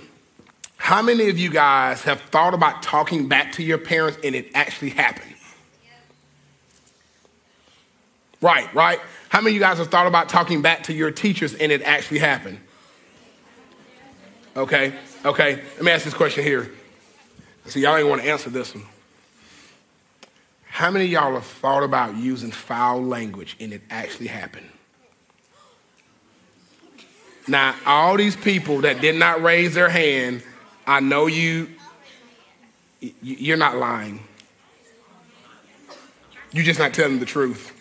How 0.77 1.01
many 1.01 1.29
of 1.29 1.37
you 1.37 1.49
guys 1.49 2.03
have 2.03 2.21
thought 2.21 2.53
about 2.53 2.83
talking 2.83 3.27
back 3.27 3.53
to 3.53 3.63
your 3.63 3.77
parents 3.77 4.17
and 4.23 4.35
it 4.35 4.51
actually 4.53 4.91
happened? 4.91 5.33
Right, 8.41 8.73
right. 8.73 8.99
How 9.29 9.39
many 9.39 9.51
of 9.51 9.55
you 9.55 9.61
guys 9.61 9.77
have 9.77 9.87
thought 9.87 10.07
about 10.07 10.27
talking 10.27 10.61
back 10.61 10.83
to 10.83 10.93
your 10.93 11.09
teachers 11.09 11.53
and 11.53 11.71
it 11.71 11.81
actually 11.83 12.19
happened? 12.19 12.59
Okay, 14.55 14.93
okay. 15.25 15.55
Let 15.55 15.81
me 15.81 15.91
ask 15.91 16.05
this 16.05 16.13
question 16.13 16.43
here. 16.43 16.71
See, 17.65 17.81
y'all 17.81 17.95
ain't 17.95 18.07
want 18.07 18.21
to 18.21 18.29
answer 18.29 18.49
this 18.49 18.75
one. 18.75 18.85
How 20.65 20.89
many 20.89 21.05
of 21.05 21.11
y'all 21.11 21.33
have 21.33 21.45
thought 21.45 21.83
about 21.83 22.15
using 22.15 22.51
foul 22.51 23.03
language 23.03 23.55
and 23.59 23.71
it 23.71 23.81
actually 23.89 24.27
happened? 24.27 24.69
Now, 27.47 27.75
all 27.85 28.17
these 28.17 28.35
people 28.35 28.81
that 28.81 29.01
did 29.01 29.15
not 29.15 29.43
raise 29.43 29.75
their 29.75 29.89
hand, 29.89 30.43
I 30.87 30.99
know 30.99 31.27
you, 31.27 31.69
you're 33.21 33.57
not 33.57 33.77
lying. 33.77 34.25
You're 36.51 36.63
just 36.63 36.79
not 36.79 36.93
telling 36.93 37.19
the 37.19 37.25
truth. 37.25 37.71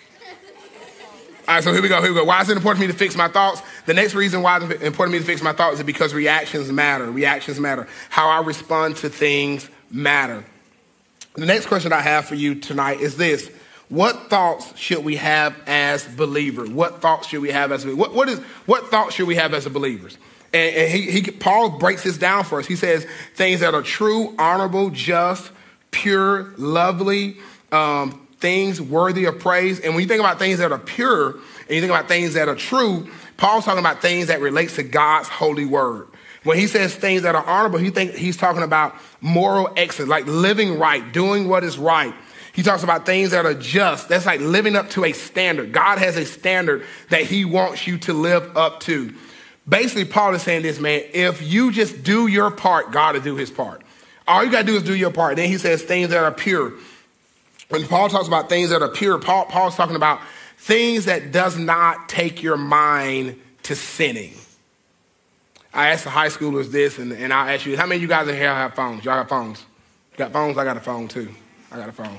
All 1.49 1.55
right, 1.55 1.65
so 1.65 1.73
here 1.73 1.83
we 1.83 1.89
go, 1.89 2.01
here 2.01 2.13
we 2.13 2.19
go. 2.19 2.25
Why 2.25 2.41
is 2.41 2.49
it 2.49 2.57
important 2.57 2.83
for 2.83 2.87
me 2.87 2.93
to 2.93 2.99
fix 2.99 3.17
my 3.17 3.29
thoughts? 3.29 3.63
The 3.87 3.95
next 3.95 4.15
reason 4.15 4.43
why 4.43 4.57
it's 4.59 4.65
important 4.65 4.95
for 4.95 5.09
me 5.09 5.19
to 5.19 5.25
fix 5.25 5.43
my 5.43 5.53
thoughts 5.53 5.79
is 5.79 5.85
because 5.85 6.15
reactions 6.15 6.71
matter. 6.71 7.11
Reactions 7.11 7.59
matter. 7.59 7.89
How 8.11 8.29
I 8.29 8.43
respond 8.43 8.97
to 8.99 9.09
things 9.09 9.69
matter. 9.91 10.45
The 11.35 11.47
next 11.47 11.67
question 11.67 11.93
I 11.93 12.01
have 12.01 12.27
for 12.27 12.35
you 12.35 12.55
tonight 12.55 13.01
is 13.01 13.17
this. 13.17 13.51
What 13.89 14.31
thoughts 14.31 14.77
should 14.79 15.05
we 15.05 15.17
have 15.17 15.55
as 15.67 16.05
believers? 16.05 16.71
What 16.71 17.03
thoughts 17.03 17.29
should 17.29 17.43
we 17.43 17.51
have 17.51 17.73
as 17.73 17.85
what, 17.85 18.15
what 18.15 18.29
is 18.29 18.39
what 18.65 18.89
thoughts 18.89 19.15
should 19.15 19.29
we 19.29 19.37
have 19.37 19.53
as 19.53 19.67
believers? 19.69 20.17
And, 20.55 20.77
and 20.77 20.91
he, 20.91 21.11
he, 21.11 21.31
Paul 21.31 21.79
breaks 21.79 22.05
this 22.05 22.17
down 22.17 22.45
for 22.45 22.59
us. 22.59 22.67
He 22.67 22.77
says 22.77 23.07
things 23.35 23.61
that 23.61 23.75
are 23.75 23.83
true, 23.83 24.35
honorable, 24.39 24.91
just, 24.91 25.51
pure, 25.91 26.55
lovely, 26.57 27.37
um, 27.71 28.27
things 28.39 28.81
worthy 28.81 29.25
of 29.25 29.39
praise. 29.39 29.81
And 29.81 29.95
when 29.95 30.03
you 30.03 30.09
think 30.09 30.21
about 30.21 30.39
things 30.39 30.59
that 30.59 30.73
are 30.73 30.79
pure 30.79 31.31
and 31.33 31.71
you 31.71 31.81
think 31.81 31.91
about 31.93 32.09
things 32.09 32.35
that 32.35 32.49
are 32.49 32.57
true, 32.57 33.09
Paul's 33.43 33.65
talking 33.65 33.81
about 33.81 34.01
things 34.01 34.29
that 34.29 34.41
relates 34.41 34.77
to 34.77 34.85
God's 34.85 35.29
holy 35.29 35.65
word. 35.65 36.07
When 36.45 36.57
he 36.59 36.69
says 36.69 36.95
things 36.95 37.23
that 37.23 37.35
are 37.35 37.45
honorable, 37.45 37.81
he 37.81 37.91
think 37.91 38.15
he's 38.15 38.37
talking 38.37 38.63
about 38.63 38.95
moral 39.21 39.69
excellence, 39.77 40.09
like 40.09 40.27
living 40.27 40.79
right, 40.79 41.13
doing 41.13 41.49
what 41.49 41.65
is 41.65 41.77
right. 41.77 42.15
He 42.53 42.63
talks 42.63 42.85
about 42.85 43.05
things 43.05 43.33
that 43.33 43.45
are 43.45 43.55
just. 43.55 44.09
That's 44.09 44.27
like 44.27 44.41
living 44.41 44.77
up 44.77 44.91
to 44.91 45.05
a 45.05 45.13
standard. 45.13 45.73
God 45.73 45.99
has 45.99 46.17
a 46.17 46.25
standard 46.25 46.85
that 47.11 47.23
he 47.23 47.45
wants 47.45 47.85
you 47.85 47.99
to 47.99 48.13
live 48.13 48.57
up 48.57 48.79
to. 48.83 49.13
Basically, 49.69 50.05
Paul 50.05 50.37
is 50.37 50.43
saying 50.43 50.63
this, 50.63 50.79
man, 50.79 51.03
if 51.13 51.43
you 51.43 51.73
just 51.73 52.05
do 52.05 52.29
your 52.29 52.53
part, 52.53 52.93
God 52.93 53.17
will 53.17 53.23
do 53.23 53.35
his 53.35 53.51
part. 53.51 53.83
All 54.29 54.45
you 54.45 54.53
got 54.53 54.61
to 54.61 54.67
do 54.69 54.77
is 54.77 54.85
do 54.85 54.95
your 54.95 55.11
part. 55.11 55.35
Then 55.35 55.49
he 55.49 55.59
says 55.59 55.83
things 55.83 56.11
that 56.11 56.23
are 56.23 56.31
pure. 56.31 56.75
When 57.71 57.89
Paul 57.89 58.09
talks 58.09 58.29
about 58.29 58.49
things 58.49 58.71
that 58.71 58.83
are 58.83 58.89
pure, 58.89 59.19
Paul, 59.19 59.47
Paul's 59.47 59.75
talking 59.75 59.97
about 59.97 60.21
things 60.63 61.07
that 61.07 61.33
does 61.33 61.59
not 61.59 62.09
take 62.09 62.41
your 62.41 62.57
mind 62.57 63.37
to 63.65 63.75
sinning. 63.75 64.33
I 65.75 65.91
asked 65.91 66.05
the 66.05 66.11
high 66.11 66.29
schoolers 66.29 66.71
this, 66.71 66.99
and, 66.99 67.13
and 67.13 67.33
I'll 67.33 67.49
ask 67.49 67.67
you, 67.67 67.77
how 67.77 67.85
many 67.85 67.97
of 67.97 68.03
you 68.03 68.07
guys 68.07 68.29
in 68.29 68.37
here 68.37 68.55
have 68.55 68.73
phones? 68.75 69.05
Y'all 69.05 69.17
have 69.17 69.29
phones? 69.29 69.65
You 70.13 70.19
got 70.19 70.33
phones? 70.33 70.57
I 70.57 70.65
got 70.65 70.77
a 70.77 70.81
phone 70.81 71.09
too. 71.09 71.35
I 71.73 71.79
got 71.79 71.89
a 71.89 71.93
phone. 71.93 72.17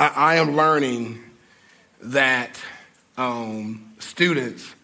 I, 0.00 0.06
I 0.08 0.34
am 0.36 0.56
learning 0.56 1.22
that 2.00 2.58
um, 3.18 3.92
students 3.98 4.74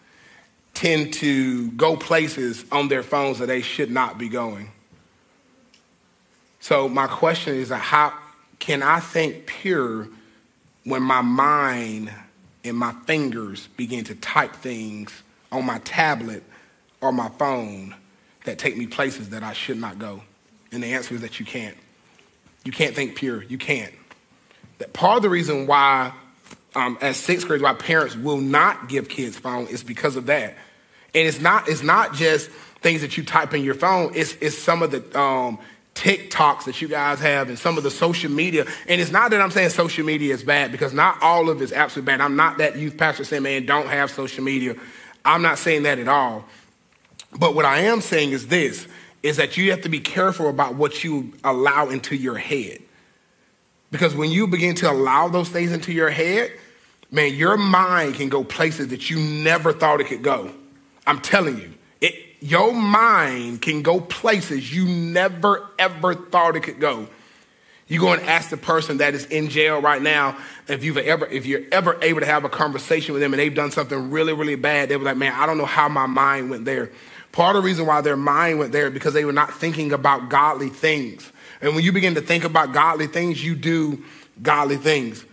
tend 0.75 1.13
to 1.15 1.71
go 1.71 1.97
places 1.97 2.65
on 2.71 2.87
their 2.87 3.01
phones 3.01 3.39
that 3.39 3.47
they 3.47 3.61
should 3.61 3.89
not 3.89 4.19
be 4.19 4.29
going. 4.29 4.71
So 6.59 6.87
my 6.87 7.07
question 7.07 7.55
is, 7.55 7.71
how 7.71 8.13
can 8.63 8.81
I 8.81 9.01
think 9.01 9.45
pure 9.45 10.07
when 10.85 11.03
my 11.03 11.19
mind 11.19 12.09
and 12.63 12.77
my 12.77 12.93
fingers 13.05 13.67
begin 13.75 14.05
to 14.05 14.15
type 14.15 14.53
things 14.53 15.21
on 15.51 15.65
my 15.65 15.79
tablet 15.79 16.43
or 17.01 17.11
my 17.11 17.27
phone 17.27 17.93
that 18.45 18.59
take 18.59 18.77
me 18.77 18.87
places 18.87 19.31
that 19.31 19.43
I 19.43 19.51
should 19.51 19.77
not 19.77 19.99
go? 19.99 20.21
And 20.71 20.81
the 20.81 20.93
answer 20.93 21.13
is 21.13 21.19
that 21.19 21.41
you 21.41 21.45
can't. 21.45 21.75
You 22.63 22.71
can't 22.71 22.95
think 22.95 23.17
pure. 23.17 23.43
You 23.43 23.57
can't. 23.57 23.93
That 24.77 24.93
part 24.93 25.17
of 25.17 25.23
the 25.23 25.29
reason 25.29 25.67
why, 25.67 26.13
um, 26.73 26.97
as 27.01 27.17
sixth 27.17 27.45
grade, 27.45 27.61
why 27.61 27.73
parents 27.73 28.15
will 28.15 28.39
not 28.39 28.87
give 28.87 29.09
kids 29.09 29.37
phone 29.37 29.67
is 29.67 29.83
because 29.83 30.15
of 30.15 30.27
that. 30.27 30.55
And 31.13 31.27
it's 31.27 31.41
not. 31.41 31.67
It's 31.67 31.83
not 31.83 32.13
just 32.13 32.49
things 32.79 33.01
that 33.01 33.17
you 33.17 33.25
type 33.25 33.53
in 33.53 33.61
your 33.61 33.75
phone. 33.75 34.13
It's 34.15 34.35
it's 34.39 34.57
some 34.57 34.81
of 34.81 34.91
the 34.91 35.19
um, 35.19 35.59
TikToks 35.95 36.65
that 36.65 36.81
you 36.81 36.87
guys 36.87 37.19
have 37.19 37.49
and 37.49 37.57
some 37.57 37.77
of 37.77 37.83
the 37.83 37.91
social 37.91 38.31
media. 38.31 38.65
And 38.87 38.99
it's 38.99 39.11
not 39.11 39.31
that 39.31 39.41
I'm 39.41 39.51
saying 39.51 39.69
social 39.69 40.05
media 40.05 40.33
is 40.33 40.43
bad 40.43 40.71
because 40.71 40.93
not 40.93 41.21
all 41.21 41.49
of 41.49 41.61
it 41.61 41.63
is 41.63 41.73
absolutely 41.73 42.11
bad. 42.11 42.21
I'm 42.21 42.35
not 42.35 42.57
that 42.57 42.77
youth 42.77 42.97
pastor 42.97 43.23
saying, 43.23 43.43
man, 43.43 43.65
don't 43.65 43.87
have 43.87 44.09
social 44.09 44.43
media. 44.43 44.75
I'm 45.23 45.41
not 45.41 45.59
saying 45.59 45.83
that 45.83 45.99
at 45.99 46.07
all. 46.07 46.45
But 47.37 47.55
what 47.55 47.65
I 47.65 47.79
am 47.81 48.01
saying 48.01 48.31
is 48.31 48.47
this 48.47 48.87
is 49.21 49.37
that 49.37 49.55
you 49.55 49.71
have 49.71 49.81
to 49.81 49.89
be 49.89 49.99
careful 49.99 50.49
about 50.49 50.75
what 50.75 51.03
you 51.03 51.33
allow 51.43 51.89
into 51.89 52.15
your 52.15 52.37
head. 52.37 52.81
Because 53.89 54.15
when 54.15 54.31
you 54.31 54.47
begin 54.47 54.75
to 54.75 54.91
allow 54.91 55.29
those 55.29 55.47
things 55.47 55.71
into 55.71 55.93
your 55.93 56.09
head, 56.09 56.51
man, 57.09 57.33
your 57.33 57.55
mind 57.55 58.15
can 58.15 58.27
go 58.27 58.43
places 58.43 58.89
that 58.89 59.09
you 59.09 59.19
never 59.19 59.71
thought 59.71 60.01
it 60.01 60.07
could 60.07 60.23
go. 60.23 60.51
I'm 61.07 61.21
telling 61.21 61.57
you 61.57 61.73
your 62.43 62.73
mind 62.73 63.61
can 63.61 63.83
go 63.83 64.01
places 64.01 64.75
you 64.75 64.85
never 64.85 65.65
ever 65.79 66.13
thought 66.13 66.57
it 66.57 66.63
could 66.63 66.77
go. 66.77 67.07
You 67.87 68.01
go 68.01 68.11
and 68.11 68.21
ask 68.23 68.49
the 68.49 68.57
person 68.57 68.97
that 68.97 69.13
is 69.13 69.25
in 69.27 69.47
jail 69.47 69.79
right 69.81 70.01
now 70.01 70.37
if 70.67 70.83
you've 70.83 70.97
ever 70.97 71.25
if 71.27 71.45
you're 71.45 71.61
ever 71.71 71.97
able 72.01 72.19
to 72.19 72.25
have 72.25 72.43
a 72.43 72.49
conversation 72.49 73.13
with 73.13 73.21
them 73.21 73.33
and 73.33 73.39
they've 73.39 73.55
done 73.55 73.71
something 73.71 74.11
really 74.11 74.33
really 74.33 74.55
bad. 74.55 74.89
They 74.89 74.97
were 74.97 75.05
like, 75.05 75.15
man, 75.15 75.31
I 75.31 75.45
don't 75.45 75.57
know 75.57 75.65
how 75.65 75.87
my 75.87 76.05
mind 76.05 76.49
went 76.49 76.65
there. 76.65 76.91
Part 77.31 77.55
of 77.55 77.63
the 77.63 77.65
reason 77.65 77.85
why 77.85 78.01
their 78.01 78.17
mind 78.17 78.59
went 78.59 78.73
there 78.73 78.91
because 78.91 79.13
they 79.13 79.23
were 79.23 79.31
not 79.31 79.53
thinking 79.53 79.93
about 79.93 80.27
godly 80.27 80.69
things. 80.69 81.31
And 81.61 81.73
when 81.75 81.85
you 81.85 81.93
begin 81.93 82.15
to 82.15 82.21
think 82.21 82.43
about 82.43 82.73
godly 82.73 83.07
things, 83.07 83.41
you 83.41 83.55
do 83.55 84.03
godly 84.41 84.75
things. 84.75 85.23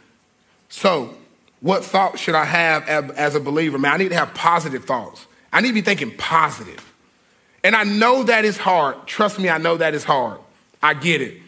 So, 0.68 1.12
what 1.60 1.84
thoughts 1.84 2.20
should 2.20 2.36
I 2.36 2.44
have 2.44 2.88
as 2.88 3.34
a 3.34 3.40
believer? 3.40 3.78
Man, 3.78 3.94
I 3.94 3.96
need 3.96 4.10
to 4.10 4.16
have 4.16 4.32
positive 4.32 4.84
thoughts. 4.84 5.26
I 5.52 5.60
need 5.60 5.68
to 5.68 5.74
be 5.74 5.82
thinking 5.82 6.16
positive. 6.16 6.86
And 7.62 7.76
I 7.76 7.84
know 7.84 8.22
that 8.24 8.44
is 8.44 8.56
hard. 8.56 9.06
Trust 9.06 9.38
me, 9.38 9.48
I 9.48 9.58
know 9.58 9.76
that 9.76 9.94
is 9.94 10.04
hard. 10.04 10.38
I 10.82 10.94
get 10.94 11.20
it. 11.20 11.40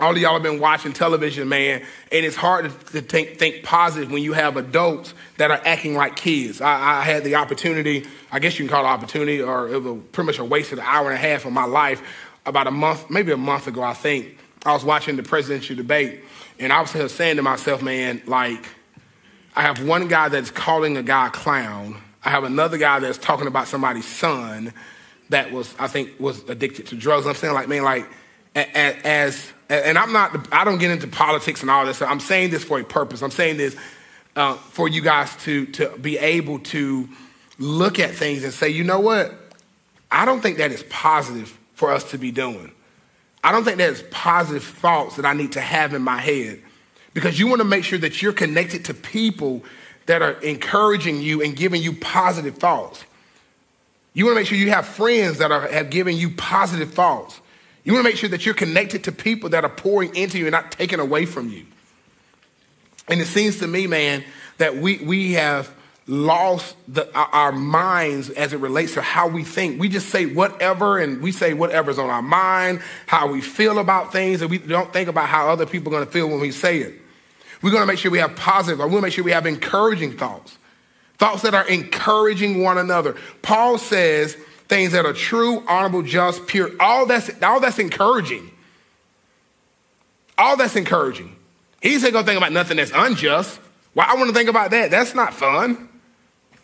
All 0.00 0.12
of 0.12 0.18
y'all 0.18 0.34
have 0.34 0.44
been 0.44 0.60
watching 0.60 0.92
television, 0.92 1.48
man, 1.48 1.84
and 2.12 2.24
it's 2.24 2.36
hard 2.36 2.66
to 2.66 2.70
think, 2.70 3.36
think 3.36 3.64
positive 3.64 4.12
when 4.12 4.22
you 4.22 4.32
have 4.32 4.56
adults 4.56 5.12
that 5.38 5.50
are 5.50 5.60
acting 5.64 5.96
like 5.96 6.14
kids. 6.14 6.60
I, 6.60 7.00
I, 7.00 7.02
had 7.02 7.24
the 7.24 7.34
opportunity, 7.34 8.06
I 8.30 8.38
guess 8.38 8.60
you 8.60 8.64
can 8.64 8.72
call 8.72 8.84
it 8.84 8.88
opportunity, 8.88 9.42
or 9.42 9.68
it 9.68 9.82
was 9.82 10.00
pretty 10.12 10.26
much 10.26 10.38
a 10.38 10.44
wasted 10.44 10.78
hour 10.78 11.10
and 11.10 11.14
a 11.14 11.20
half 11.20 11.46
of 11.46 11.52
my 11.52 11.64
life. 11.64 12.00
About 12.46 12.68
a 12.68 12.70
month, 12.70 13.10
maybe 13.10 13.32
a 13.32 13.36
month 13.36 13.66
ago, 13.66 13.82
I 13.82 13.92
think, 13.92 14.38
I 14.64 14.72
was 14.72 14.84
watching 14.84 15.16
the 15.16 15.24
presidential 15.24 15.74
debate, 15.74 16.20
and 16.60 16.72
I 16.72 16.80
was 16.80 17.12
saying 17.12 17.36
to 17.36 17.42
myself, 17.42 17.82
man, 17.82 18.22
like, 18.26 18.68
I 19.56 19.62
have 19.62 19.84
one 19.84 20.06
guy 20.06 20.28
that's 20.28 20.52
calling 20.52 20.96
a 20.96 21.02
guy 21.02 21.26
a 21.26 21.30
clown. 21.30 22.00
I 22.24 22.30
have 22.30 22.44
another 22.44 22.78
guy 22.78 23.00
that's 23.00 23.18
talking 23.18 23.48
about 23.48 23.66
somebody's 23.66 24.06
son 24.06 24.72
that 25.30 25.52
was, 25.52 25.74
I 25.78 25.88
think, 25.88 26.18
was 26.18 26.48
addicted 26.48 26.86
to 26.88 26.96
drugs. 26.96 27.26
I'm 27.26 27.34
saying, 27.34 27.54
like, 27.54 27.68
man, 27.68 27.84
like, 27.84 28.06
as, 28.54 29.52
and 29.68 29.98
I'm 29.98 30.12
not, 30.12 30.48
I 30.52 30.64
don't 30.64 30.78
get 30.78 30.90
into 30.90 31.06
politics 31.06 31.62
and 31.62 31.70
all 31.70 31.84
this. 31.84 32.00
I'm 32.02 32.20
saying 32.20 32.50
this 32.50 32.64
for 32.64 32.80
a 32.80 32.84
purpose. 32.84 33.22
I'm 33.22 33.30
saying 33.30 33.58
this 33.58 33.76
uh, 34.36 34.54
for 34.54 34.88
you 34.88 35.02
guys 35.02 35.34
to, 35.44 35.66
to 35.66 35.96
be 35.98 36.18
able 36.18 36.60
to 36.60 37.08
look 37.58 37.98
at 37.98 38.14
things 38.14 38.44
and 38.44 38.52
say, 38.52 38.68
you 38.68 38.84
know 38.84 39.00
what? 39.00 39.34
I 40.10 40.24
don't 40.24 40.40
think 40.40 40.58
that 40.58 40.72
is 40.72 40.84
positive 40.84 41.56
for 41.74 41.92
us 41.92 42.10
to 42.12 42.18
be 42.18 42.30
doing. 42.30 42.72
I 43.44 43.52
don't 43.52 43.64
think 43.64 43.78
that 43.78 43.90
is 43.90 44.02
positive 44.10 44.64
thoughts 44.64 45.16
that 45.16 45.26
I 45.26 45.32
need 45.32 45.52
to 45.52 45.60
have 45.60 45.94
in 45.94 46.02
my 46.02 46.18
head 46.18 46.62
because 47.14 47.38
you 47.38 47.46
want 47.46 47.60
to 47.60 47.64
make 47.64 47.84
sure 47.84 47.98
that 47.98 48.22
you're 48.22 48.32
connected 48.32 48.86
to 48.86 48.94
people 48.94 49.62
that 50.06 50.22
are 50.22 50.32
encouraging 50.40 51.20
you 51.20 51.42
and 51.42 51.54
giving 51.54 51.82
you 51.82 51.92
positive 51.92 52.56
thoughts. 52.56 53.04
You 54.14 54.24
want 54.24 54.36
to 54.36 54.40
make 54.40 54.46
sure 54.46 54.58
you 54.58 54.70
have 54.70 54.86
friends 54.86 55.38
that 55.38 55.52
are, 55.52 55.68
have 55.68 55.90
given 55.90 56.16
you 56.16 56.30
positive 56.30 56.92
thoughts. 56.92 57.40
You 57.84 57.92
want 57.92 58.04
to 58.04 58.10
make 58.10 58.18
sure 58.18 58.28
that 58.30 58.44
you're 58.44 58.54
connected 58.54 59.04
to 59.04 59.12
people 59.12 59.50
that 59.50 59.64
are 59.64 59.70
pouring 59.70 60.14
into 60.16 60.38
you 60.38 60.46
and 60.46 60.52
not 60.52 60.72
taking 60.72 61.00
away 61.00 61.24
from 61.24 61.48
you. 61.48 61.64
And 63.08 63.20
it 63.20 63.26
seems 63.26 63.60
to 63.60 63.66
me, 63.66 63.86
man, 63.86 64.24
that 64.58 64.76
we, 64.76 64.98
we 64.98 65.32
have 65.32 65.70
lost 66.06 66.74
the, 66.88 67.10
our 67.14 67.52
minds 67.52 68.30
as 68.30 68.52
it 68.52 68.58
relates 68.58 68.94
to 68.94 69.02
how 69.02 69.28
we 69.28 69.44
think. 69.44 69.80
We 69.80 69.88
just 69.88 70.08
say 70.08 70.26
whatever 70.26 70.98
and 70.98 71.22
we 71.22 71.32
say 71.32 71.54
whatever's 71.54 71.98
on 71.98 72.10
our 72.10 72.22
mind, 72.22 72.82
how 73.06 73.30
we 73.30 73.40
feel 73.40 73.78
about 73.78 74.12
things, 74.12 74.42
and 74.42 74.50
we 74.50 74.58
don't 74.58 74.92
think 74.92 75.08
about 75.08 75.28
how 75.28 75.48
other 75.48 75.66
people 75.66 75.88
are 75.88 75.96
going 75.96 76.06
to 76.06 76.12
feel 76.12 76.28
when 76.28 76.40
we 76.40 76.50
say 76.50 76.78
it. 76.78 76.94
We're 77.62 77.70
going 77.70 77.82
to 77.82 77.86
make 77.86 77.98
sure 77.98 78.10
we 78.10 78.18
have 78.18 78.36
positive, 78.36 78.80
or 78.80 78.88
we'll 78.88 79.00
make 79.00 79.12
sure 79.12 79.24
we 79.24 79.32
have 79.32 79.46
encouraging 79.46 80.16
thoughts. 80.16 80.57
Thoughts 81.18 81.42
that 81.42 81.54
are 81.54 81.66
encouraging 81.68 82.62
one 82.62 82.78
another. 82.78 83.16
Paul 83.42 83.78
says 83.78 84.36
things 84.68 84.92
that 84.92 85.04
are 85.04 85.12
true, 85.12 85.64
honorable, 85.66 86.02
just, 86.02 86.46
pure. 86.46 86.70
All 86.78 87.06
that's, 87.06 87.30
all 87.42 87.60
that's 87.60 87.78
encouraging. 87.78 88.50
All 90.36 90.56
that's 90.56 90.76
encouraging. 90.76 91.34
He's 91.80 91.94
He 91.94 91.98
said, 92.00 92.12
go 92.12 92.22
think 92.22 92.36
about 92.36 92.52
nothing 92.52 92.76
that's 92.76 92.92
unjust. 92.94 93.60
Why 93.94 94.04
I 94.08 94.14
want 94.14 94.28
to 94.28 94.34
think 94.34 94.48
about 94.48 94.70
that? 94.70 94.90
That's 94.90 95.14
not 95.14 95.34
fun. 95.34 95.88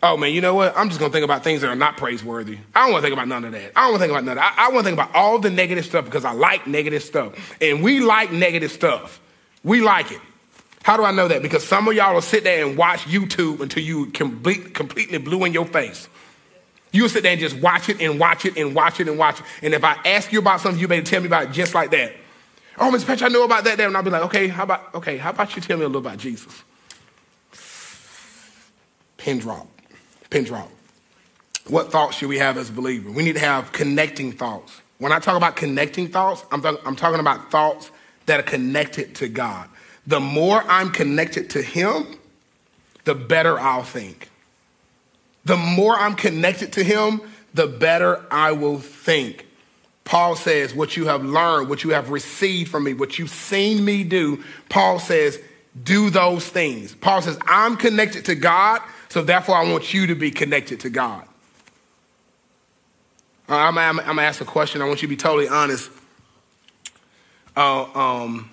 Oh 0.03 0.17
man, 0.17 0.31
you 0.33 0.39
know 0.39 0.53
what? 0.53 0.77
I'm 0.77 0.89
just 0.89 0.99
gonna 0.99 1.11
think 1.11 1.23
about 1.23 1.43
things 1.43 1.61
that 1.61 1.67
are 1.67 1.75
not 1.75 1.97
praiseworthy. 1.97 2.59
I 2.75 2.83
don't 2.83 2.91
want 2.91 3.01
to 3.01 3.07
think 3.07 3.13
about 3.13 3.27
none 3.27 3.43
of 3.43 3.53
that. 3.53 3.71
I 3.75 3.81
don't 3.81 3.91
want 3.91 4.01
to 4.01 4.07
think 4.07 4.11
about 4.11 4.23
none 4.23 4.37
of 4.37 4.43
that. 4.43 4.55
I, 4.57 4.67
I 4.67 4.69
want 4.69 4.85
to 4.85 4.91
think 4.91 4.99
about 4.99 5.15
all 5.15 5.39
the 5.39 5.49
negative 5.49 5.83
stuff 5.83 6.05
because 6.05 6.25
I 6.25 6.33
like 6.33 6.67
negative 6.67 7.01
stuff, 7.01 7.57
and 7.59 7.81
we 7.81 8.01
like 8.01 8.31
negative 8.31 8.71
stuff. 8.71 9.19
We 9.63 9.81
like 9.81 10.11
it. 10.11 10.21
How 10.85 10.97
do 10.97 11.03
I 11.03 11.09
know 11.09 11.27
that? 11.27 11.41
Because 11.41 11.67
some 11.67 11.87
of 11.87 11.95
y'all 11.95 12.13
will 12.13 12.21
sit 12.21 12.43
there 12.43 12.63
and 12.63 12.77
watch 12.77 13.05
YouTube 13.05 13.59
until 13.59 13.81
you 13.81 14.05
complete, 14.11 14.75
completely 14.75 15.17
blue 15.17 15.43
in 15.43 15.51
your 15.51 15.65
face. 15.65 16.07
You'll 16.91 17.09
sit 17.09 17.23
there 17.23 17.31
and 17.31 17.41
just 17.41 17.57
watch 17.57 17.89
it 17.89 17.99
and 17.99 18.19
watch 18.19 18.45
it 18.45 18.55
and 18.55 18.75
watch 18.75 18.99
it 18.99 19.07
and 19.07 19.17
watch 19.17 19.39
it. 19.39 19.45
And 19.63 19.73
if 19.73 19.83
I 19.83 19.93
ask 20.05 20.31
you 20.31 20.37
about 20.37 20.61
something, 20.61 20.79
you 20.79 20.87
better 20.87 21.01
tell 21.01 21.21
me 21.21 21.25
about 21.25 21.45
it 21.45 21.51
just 21.53 21.73
like 21.73 21.89
that. 21.89 22.13
Oh, 22.77 22.91
Miss 22.91 23.03
Petch, 23.03 23.23
I 23.23 23.29
know 23.29 23.45
about 23.45 23.63
that. 23.63 23.77
There. 23.77 23.87
And 23.87 23.97
I'll 23.97 24.03
be 24.03 24.11
like, 24.11 24.25
okay, 24.25 24.47
how 24.47 24.61
about, 24.61 24.93
okay, 24.93 25.17
how 25.17 25.31
about 25.31 25.55
you 25.55 25.61
tell 25.63 25.75
me 25.75 25.85
a 25.85 25.87
little 25.87 26.05
about 26.05 26.19
Jesus? 26.19 26.63
Pin 29.17 29.39
drop. 29.39 29.67
Pin 30.29 30.43
drop. 30.43 30.69
What 31.65 31.91
thoughts 31.91 32.17
should 32.17 32.29
we 32.29 32.37
have 32.37 32.59
as 32.59 32.69
a 32.69 32.73
believer? 32.73 33.09
We 33.09 33.23
need 33.23 33.33
to 33.33 33.39
have 33.39 33.71
connecting 33.71 34.33
thoughts. 34.33 34.81
When 34.99 35.11
I 35.11 35.17
talk 35.17 35.35
about 35.35 35.55
connecting 35.55 36.09
thoughts, 36.09 36.45
I'm, 36.51 36.61
th- 36.61 36.75
I'm 36.85 36.95
talking 36.95 37.19
about 37.19 37.49
thoughts 37.49 37.89
that 38.27 38.39
are 38.39 38.43
connected 38.43 39.15
to 39.15 39.27
God 39.27 39.67
the 40.07 40.19
more 40.19 40.63
I'm 40.67 40.91
connected 40.91 41.49
to 41.51 41.61
Him, 41.61 42.05
the 43.03 43.15
better 43.15 43.59
I'll 43.59 43.83
think. 43.83 44.29
The 45.45 45.57
more 45.57 45.95
I'm 45.95 46.15
connected 46.15 46.73
to 46.73 46.83
Him, 46.83 47.21
the 47.53 47.67
better 47.67 48.23
I 48.29 48.51
will 48.51 48.79
think. 48.79 49.47
Paul 50.03 50.35
says, 50.35 50.73
What 50.73 50.95
you 50.95 51.07
have 51.07 51.23
learned, 51.23 51.69
what 51.69 51.83
you 51.83 51.91
have 51.91 52.09
received 52.09 52.69
from 52.69 52.83
me, 52.83 52.93
what 52.93 53.17
you've 53.17 53.29
seen 53.29 53.83
me 53.83 54.03
do, 54.03 54.43
Paul 54.69 54.99
says, 54.99 55.39
Do 55.83 56.09
those 56.09 56.47
things. 56.47 56.93
Paul 56.93 57.21
says, 57.21 57.37
I'm 57.47 57.77
connected 57.77 58.25
to 58.25 58.35
God, 58.35 58.81
so 59.09 59.23
therefore 59.23 59.55
I 59.55 59.71
want 59.71 59.93
you 59.93 60.07
to 60.07 60.15
be 60.15 60.31
connected 60.31 60.81
to 60.81 60.89
God. 60.89 61.27
I'm, 63.47 63.77
I'm, 63.77 63.99
I'm 63.99 64.05
going 64.05 64.17
to 64.17 64.23
ask 64.23 64.41
a 64.41 64.45
question. 64.45 64.81
I 64.81 64.85
want 64.85 65.01
you 65.01 65.07
to 65.07 65.13
be 65.13 65.17
totally 65.17 65.47
honest. 65.47 65.91
Uh, 67.55 67.83
um, 67.93 68.49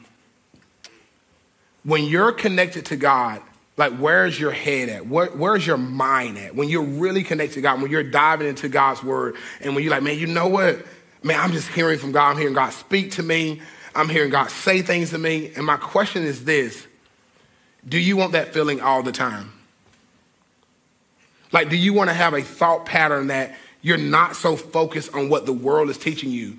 when 1.85 2.05
you're 2.05 2.33
connected 2.33 2.87
to 2.87 2.97
God, 2.97 3.43
like 3.77 3.93
where's 3.95 4.39
your 4.39 4.53
head 4.53 4.89
at? 4.89 5.07
Where, 5.07 5.27
where's 5.27 5.67
your 5.67 5.79
mind 5.79 6.39
at? 6.39 6.55
When 6.55 6.69
you're 6.69 6.83
really 6.83 7.23
connected 7.25 7.55
to 7.55 7.61
God, 7.61 7.83
when 7.83 7.91
you're 7.91 8.03
diving 8.03 8.49
into 8.49 8.69
God's 8.69 9.03
word, 9.03 9.37
and 9.61 9.75
when 9.75 9.83
you're 9.83 9.93
like, 9.93 10.03
man, 10.03 10.19
you 10.19 10.27
know 10.27 10.49
what? 10.49 10.85
Man, 11.23 11.39
I'm 11.39 11.53
just 11.53 11.69
hearing 11.69 11.99
from 11.99 12.13
God. 12.13 12.31
I'm 12.31 12.37
hearing 12.39 12.55
God 12.55 12.71
speak 12.71 13.13
to 13.13 13.23
me. 13.23 13.63
I'm 13.95 14.09
hearing 14.09 14.31
God 14.31 14.51
say 14.51 14.83
things 14.83 15.11
to 15.11 15.19
me. 15.19 15.53
And 15.55 15.65
my 15.65 15.77
question 15.77 16.23
is 16.23 16.45
this 16.45 16.87
do 17.89 17.99
you 17.99 18.17
want 18.17 18.33
that 18.33 18.53
feeling 18.53 18.81
all 18.81 19.03
the 19.03 19.13
time? 19.13 19.53
Like, 21.51 21.69
do 21.69 21.77
you 21.77 21.93
want 21.93 22.09
to 22.09 22.15
have 22.15 22.33
a 22.33 22.43
thought 22.43 22.87
pattern 22.87 23.27
that 23.27 23.55
you're 23.83 23.99
not 23.99 24.37
so 24.37 24.57
focused 24.57 25.15
on 25.15 25.29
what 25.29 25.45
the 25.45 25.53
world 25.53 25.91
is 25.91 25.99
teaching 25.99 26.31
you? 26.31 26.59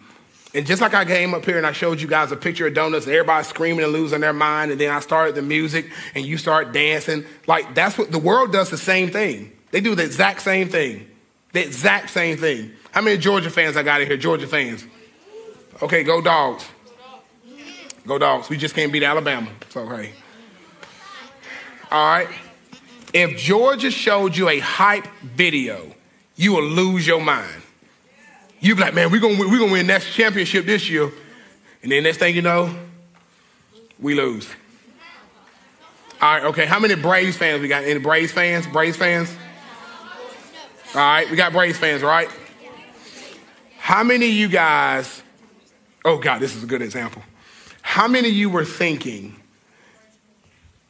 And 0.55 0.67
just 0.67 0.81
like 0.81 0.93
I 0.93 1.03
came 1.03 1.33
up 1.33 1.45
here 1.45 1.57
and 1.57 1.65
I 1.65 1.71
showed 1.71 1.99
you 1.99 2.07
guys 2.07 2.31
a 2.31 2.35
picture 2.35 2.67
of 2.67 2.75
donuts, 2.75 3.07
and 3.07 3.15
everybody 3.15 3.43
screaming 3.43 3.83
and 3.83 3.91
losing 3.91 4.21
their 4.21 4.33
mind, 4.33 4.71
and 4.71 4.79
then 4.79 4.91
I 4.91 4.99
started 4.99 5.33
the 5.33 5.41
music 5.41 5.91
and 6.13 6.23
you 6.23 6.37
start 6.37 6.71
dancing. 6.71 7.25
Like, 7.47 7.73
that's 7.73 7.97
what 7.97 8.11
the 8.11 8.19
world 8.19 8.51
does 8.51 8.69
the 8.69 8.77
same 8.77 9.09
thing. 9.09 9.51
They 9.71 9.81
do 9.81 9.95
the 9.95 10.03
exact 10.03 10.41
same 10.41 10.69
thing. 10.69 11.07
The 11.53 11.63
exact 11.65 12.11
same 12.11 12.37
thing. 12.37 12.71
How 12.91 13.01
many 13.01 13.17
Georgia 13.17 13.49
fans 13.49 13.75
I 13.75 13.81
got 13.81 14.01
in 14.01 14.07
here? 14.07 14.17
Georgia 14.17 14.45
fans. 14.45 14.85
Okay, 15.81 16.03
go 16.03 16.21
dogs. 16.21 16.67
Go 18.05 18.19
dogs. 18.19 18.47
We 18.49 18.57
just 18.57 18.75
can't 18.75 18.93
beat 18.93 19.01
Alabama. 19.01 19.49
So, 19.69 19.87
hey. 19.87 20.13
All 21.89 22.05
right. 22.05 22.27
If 23.11 23.37
Georgia 23.37 23.89
showed 23.89 24.37
you 24.37 24.49
a 24.49 24.59
hype 24.59 25.07
video, 25.23 25.95
you 26.35 26.53
will 26.53 26.63
lose 26.63 27.07
your 27.07 27.21
mind. 27.21 27.62
You 28.63 28.75
be 28.75 28.81
like, 28.81 28.93
man, 28.93 29.11
we're 29.11 29.19
gonna 29.19 29.37
we're 29.37 29.59
gonna 29.59 29.71
win 29.73 29.87
that 29.87 30.01
championship 30.01 30.65
this 30.65 30.89
year. 30.89 31.11
And 31.83 31.91
then 31.91 32.03
next 32.03 32.17
thing 32.17 32.33
you 32.33 32.41
know, 32.41 32.73
we 33.99 34.15
lose. 34.15 34.49
All 36.21 36.33
right, 36.33 36.43
okay. 36.45 36.65
How 36.65 36.79
many 36.79 36.95
Braves 36.95 37.35
fans 37.35 37.61
we 37.61 37.67
got? 37.67 37.83
Any 37.83 37.99
Braves 37.99 38.31
fans? 38.31 38.65
Braves 38.65 38.95
fans? 38.95 39.29
All 40.95 41.01
right, 41.01 41.29
we 41.29 41.35
got 41.35 41.51
Braves 41.51 41.77
fans, 41.77 42.01
right? 42.01 42.29
How 43.79 44.01
many 44.01 44.27
of 44.27 44.33
you 44.33 44.47
guys, 44.47 45.21
oh 46.05 46.17
God, 46.17 46.39
this 46.39 46.55
is 46.55 46.63
a 46.63 46.67
good 46.67 46.81
example. 46.81 47.21
How 47.81 48.07
many 48.07 48.29
of 48.29 48.33
you 48.33 48.49
were 48.49 48.63
thinking 48.63 49.35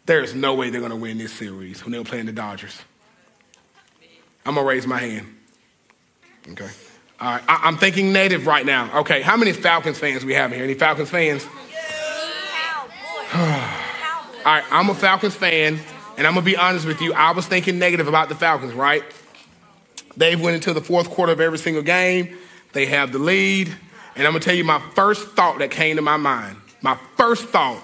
there's 0.06 0.36
no 0.36 0.54
way 0.54 0.70
they're 0.70 0.80
going 0.80 0.92
to 0.92 0.98
win 0.98 1.18
this 1.18 1.34
series 1.34 1.84
when 1.84 1.92
they 1.92 1.98
were 1.98 2.04
playing 2.04 2.26
the 2.26 2.34
Dodgers. 2.34 2.80
I'm 4.46 4.56
going 4.56 4.66
to 4.66 4.70
raise 4.70 4.86
my 4.86 5.00
hand. 5.00 5.38
Okay. 6.50 6.70
All 7.24 7.32
right. 7.32 7.44
I- 7.48 7.70
am 7.70 7.78
thinking 7.78 8.12
native 8.12 8.48
right 8.48 8.66
now. 8.66 9.00
Okay. 9.00 9.22
How 9.22 9.38
many 9.38 9.54
Falcons 9.54 9.98
fans 9.98 10.26
we 10.26 10.34
have 10.34 10.52
here? 10.52 10.62
Any 10.62 10.74
Falcons 10.74 11.10
fans? 11.10 11.46
All 13.34 13.40
right. 14.46 14.64
I'm 14.70 14.90
a 14.90 14.94
Falcons 14.94 15.34
fan, 15.34 15.80
and 16.18 16.28
I'm 16.28 16.34
to 16.36 16.42
be 16.42 16.58
honest 16.58 16.86
with 16.86 17.00
you. 17.00 17.14
I 17.14 17.32
was 17.32 17.48
thinking 17.48 17.80
negative 17.80 18.10
about 18.10 18.28
the 18.28 18.36
Falcons, 18.36 18.74
right? 18.74 19.06
They've 20.18 20.40
went 20.40 20.56
into 20.56 20.74
the 20.74 20.82
fourth 20.82 21.10
quarter 21.10 21.32
of 21.32 21.40
every 21.40 21.60
single 21.60 21.82
game. 21.82 22.38
They 22.74 22.88
have 22.88 23.14
the 23.14 23.20
lead. 23.20 23.74
And 24.18 24.28
I'm 24.28 24.34
to 24.34 24.40
tell 24.42 24.54
you 24.54 24.66
my 24.66 24.82
first 24.94 25.30
thought 25.30 25.60
that 25.60 25.72
came 25.72 25.96
to 25.96 26.02
my 26.02 26.18
mind. 26.18 26.58
My 26.82 27.00
first 27.16 27.46
thought 27.46 27.82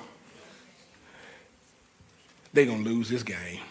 they're 2.51 2.65
to 2.65 2.89
lose 2.89 3.08
this 3.08 3.24
game. 3.24 3.62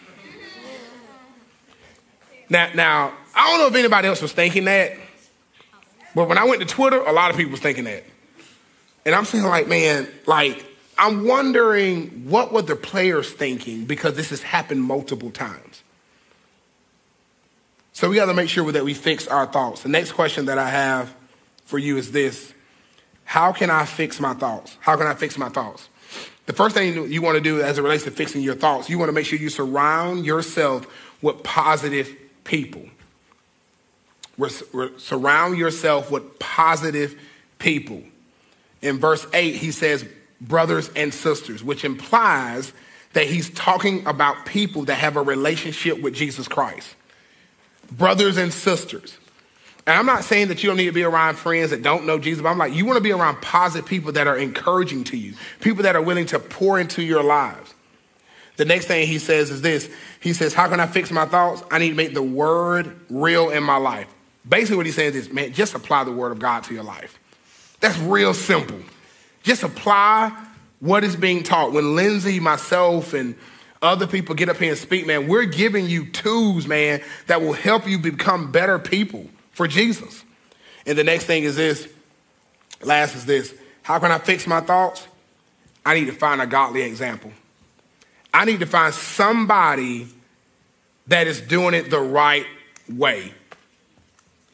Now, 2.49 2.71
now, 2.73 3.13
I 3.35 3.51
don't 3.51 3.59
know 3.59 3.67
if 3.67 3.75
anybody 3.75 4.07
else 4.07 4.23
was 4.23 4.31
thinking 4.31 4.65
that, 4.65 4.93
but 6.19 6.27
when 6.27 6.37
I 6.37 6.43
went 6.43 6.59
to 6.59 6.67
Twitter, 6.67 6.97
a 6.97 7.13
lot 7.13 7.31
of 7.31 7.37
people 7.37 7.51
was 7.51 7.61
thinking 7.61 7.85
that. 7.85 8.03
And 9.05 9.15
I'm 9.15 9.23
saying, 9.23 9.45
like, 9.45 9.69
man, 9.69 10.05
like, 10.25 10.65
I'm 10.97 11.25
wondering 11.25 12.29
what 12.29 12.51
were 12.51 12.61
the 12.61 12.75
players 12.75 13.31
thinking 13.31 13.85
because 13.85 14.17
this 14.17 14.31
has 14.31 14.41
happened 14.41 14.83
multiple 14.83 15.31
times. 15.31 15.81
So 17.93 18.09
we 18.09 18.17
got 18.17 18.25
to 18.25 18.33
make 18.33 18.49
sure 18.49 18.69
that 18.69 18.83
we 18.83 18.93
fix 18.93 19.29
our 19.29 19.45
thoughts. 19.45 19.83
The 19.83 19.87
next 19.87 20.11
question 20.11 20.47
that 20.47 20.57
I 20.57 20.69
have 20.69 21.15
for 21.63 21.79
you 21.79 21.95
is 21.95 22.11
this 22.11 22.53
How 23.23 23.53
can 23.53 23.69
I 23.69 23.85
fix 23.85 24.19
my 24.19 24.33
thoughts? 24.33 24.75
How 24.81 24.97
can 24.97 25.07
I 25.07 25.13
fix 25.13 25.37
my 25.37 25.47
thoughts? 25.47 25.87
The 26.47 26.53
first 26.53 26.75
thing 26.75 27.09
you 27.09 27.21
want 27.21 27.35
to 27.35 27.41
do 27.41 27.61
as 27.61 27.77
it 27.77 27.81
relates 27.81 28.03
to 28.03 28.11
fixing 28.11 28.41
your 28.41 28.55
thoughts, 28.55 28.89
you 28.89 28.99
want 28.99 29.07
to 29.07 29.13
make 29.13 29.25
sure 29.25 29.39
you 29.39 29.49
surround 29.49 30.25
yourself 30.25 30.85
with 31.21 31.43
positive 31.43 32.13
people. 32.43 32.89
Surround 34.97 35.57
yourself 35.57 36.11
with 36.11 36.39
positive 36.39 37.19
people. 37.57 38.03
In 38.81 38.99
verse 38.99 39.25
8, 39.33 39.55
he 39.55 39.71
says, 39.71 40.05
brothers 40.41 40.89
and 40.95 41.13
sisters, 41.13 41.63
which 41.63 41.83
implies 41.83 42.73
that 43.13 43.25
he's 43.27 43.49
talking 43.51 44.05
about 44.05 44.45
people 44.45 44.85
that 44.85 44.95
have 44.95 45.17
a 45.17 45.21
relationship 45.21 46.01
with 46.01 46.13
Jesus 46.13 46.47
Christ. 46.47 46.95
Brothers 47.91 48.37
and 48.37 48.53
sisters. 48.53 49.17
And 49.87 49.97
I'm 49.97 50.05
not 50.05 50.23
saying 50.23 50.49
that 50.49 50.61
you 50.61 50.69
don't 50.69 50.77
need 50.77 50.85
to 50.85 50.91
be 50.91 51.03
around 51.03 51.37
friends 51.37 51.71
that 51.71 51.81
don't 51.81 52.05
know 52.05 52.19
Jesus, 52.19 52.43
but 52.43 52.49
I'm 52.49 52.59
like, 52.59 52.73
you 52.73 52.85
want 52.85 52.97
to 52.97 53.03
be 53.03 53.11
around 53.11 53.41
positive 53.41 53.87
people 53.87 54.11
that 54.11 54.27
are 54.27 54.37
encouraging 54.37 55.03
to 55.05 55.17
you, 55.17 55.33
people 55.61 55.83
that 55.83 55.95
are 55.95 56.01
willing 56.01 56.27
to 56.27 56.39
pour 56.39 56.79
into 56.79 57.01
your 57.01 57.23
lives. 57.23 57.73
The 58.57 58.65
next 58.65 58.85
thing 58.85 59.07
he 59.07 59.19
says 59.19 59.49
is 59.49 59.61
this 59.61 59.89
He 60.19 60.33
says, 60.33 60.53
How 60.53 60.67
can 60.67 60.79
I 60.79 60.85
fix 60.85 61.11
my 61.11 61.25
thoughts? 61.25 61.63
I 61.71 61.79
need 61.79 61.89
to 61.89 61.95
make 61.95 62.13
the 62.13 62.21
word 62.21 62.99
real 63.09 63.49
in 63.49 63.63
my 63.63 63.77
life. 63.77 64.13
Basically, 64.49 64.77
what 64.77 64.87
he's 64.87 64.95
saying 64.95 65.13
is, 65.13 65.31
man, 65.31 65.53
just 65.53 65.75
apply 65.75 66.03
the 66.03 66.11
word 66.11 66.31
of 66.31 66.39
God 66.39 66.63
to 66.65 66.73
your 66.73 66.83
life. 66.83 67.19
That's 67.79 67.97
real 67.99 68.33
simple. 68.33 68.79
Just 69.43 69.63
apply 69.63 70.35
what 70.79 71.03
is 71.03 71.15
being 71.15 71.43
taught. 71.43 71.71
When 71.71 71.95
Lindsay, 71.95 72.39
myself, 72.39 73.13
and 73.13 73.35
other 73.81 74.07
people 74.07 74.35
get 74.35 74.49
up 74.49 74.57
here 74.57 74.71
and 74.71 74.77
speak, 74.77 75.05
man, 75.05 75.27
we're 75.27 75.45
giving 75.45 75.85
you 75.85 76.07
tools, 76.07 76.67
man, 76.67 77.01
that 77.27 77.41
will 77.41 77.53
help 77.53 77.87
you 77.87 77.99
become 77.99 78.51
better 78.51 78.79
people 78.79 79.27
for 79.51 79.67
Jesus. 79.67 80.23
And 80.85 80.97
the 80.97 81.03
next 81.03 81.25
thing 81.25 81.43
is 81.43 81.55
this 81.55 81.87
last 82.81 83.15
is 83.15 83.25
this 83.25 83.53
how 83.83 83.99
can 83.99 84.11
I 84.11 84.17
fix 84.17 84.47
my 84.47 84.61
thoughts? 84.61 85.07
I 85.85 85.93
need 85.93 86.05
to 86.05 86.11
find 86.11 86.41
a 86.41 86.47
godly 86.47 86.81
example. 86.81 87.31
I 88.33 88.45
need 88.45 88.59
to 88.59 88.65
find 88.65 88.93
somebody 88.93 90.07
that 91.07 91.25
is 91.27 91.41
doing 91.41 91.73
it 91.73 91.89
the 91.89 91.99
right 91.99 92.45
way. 92.87 93.33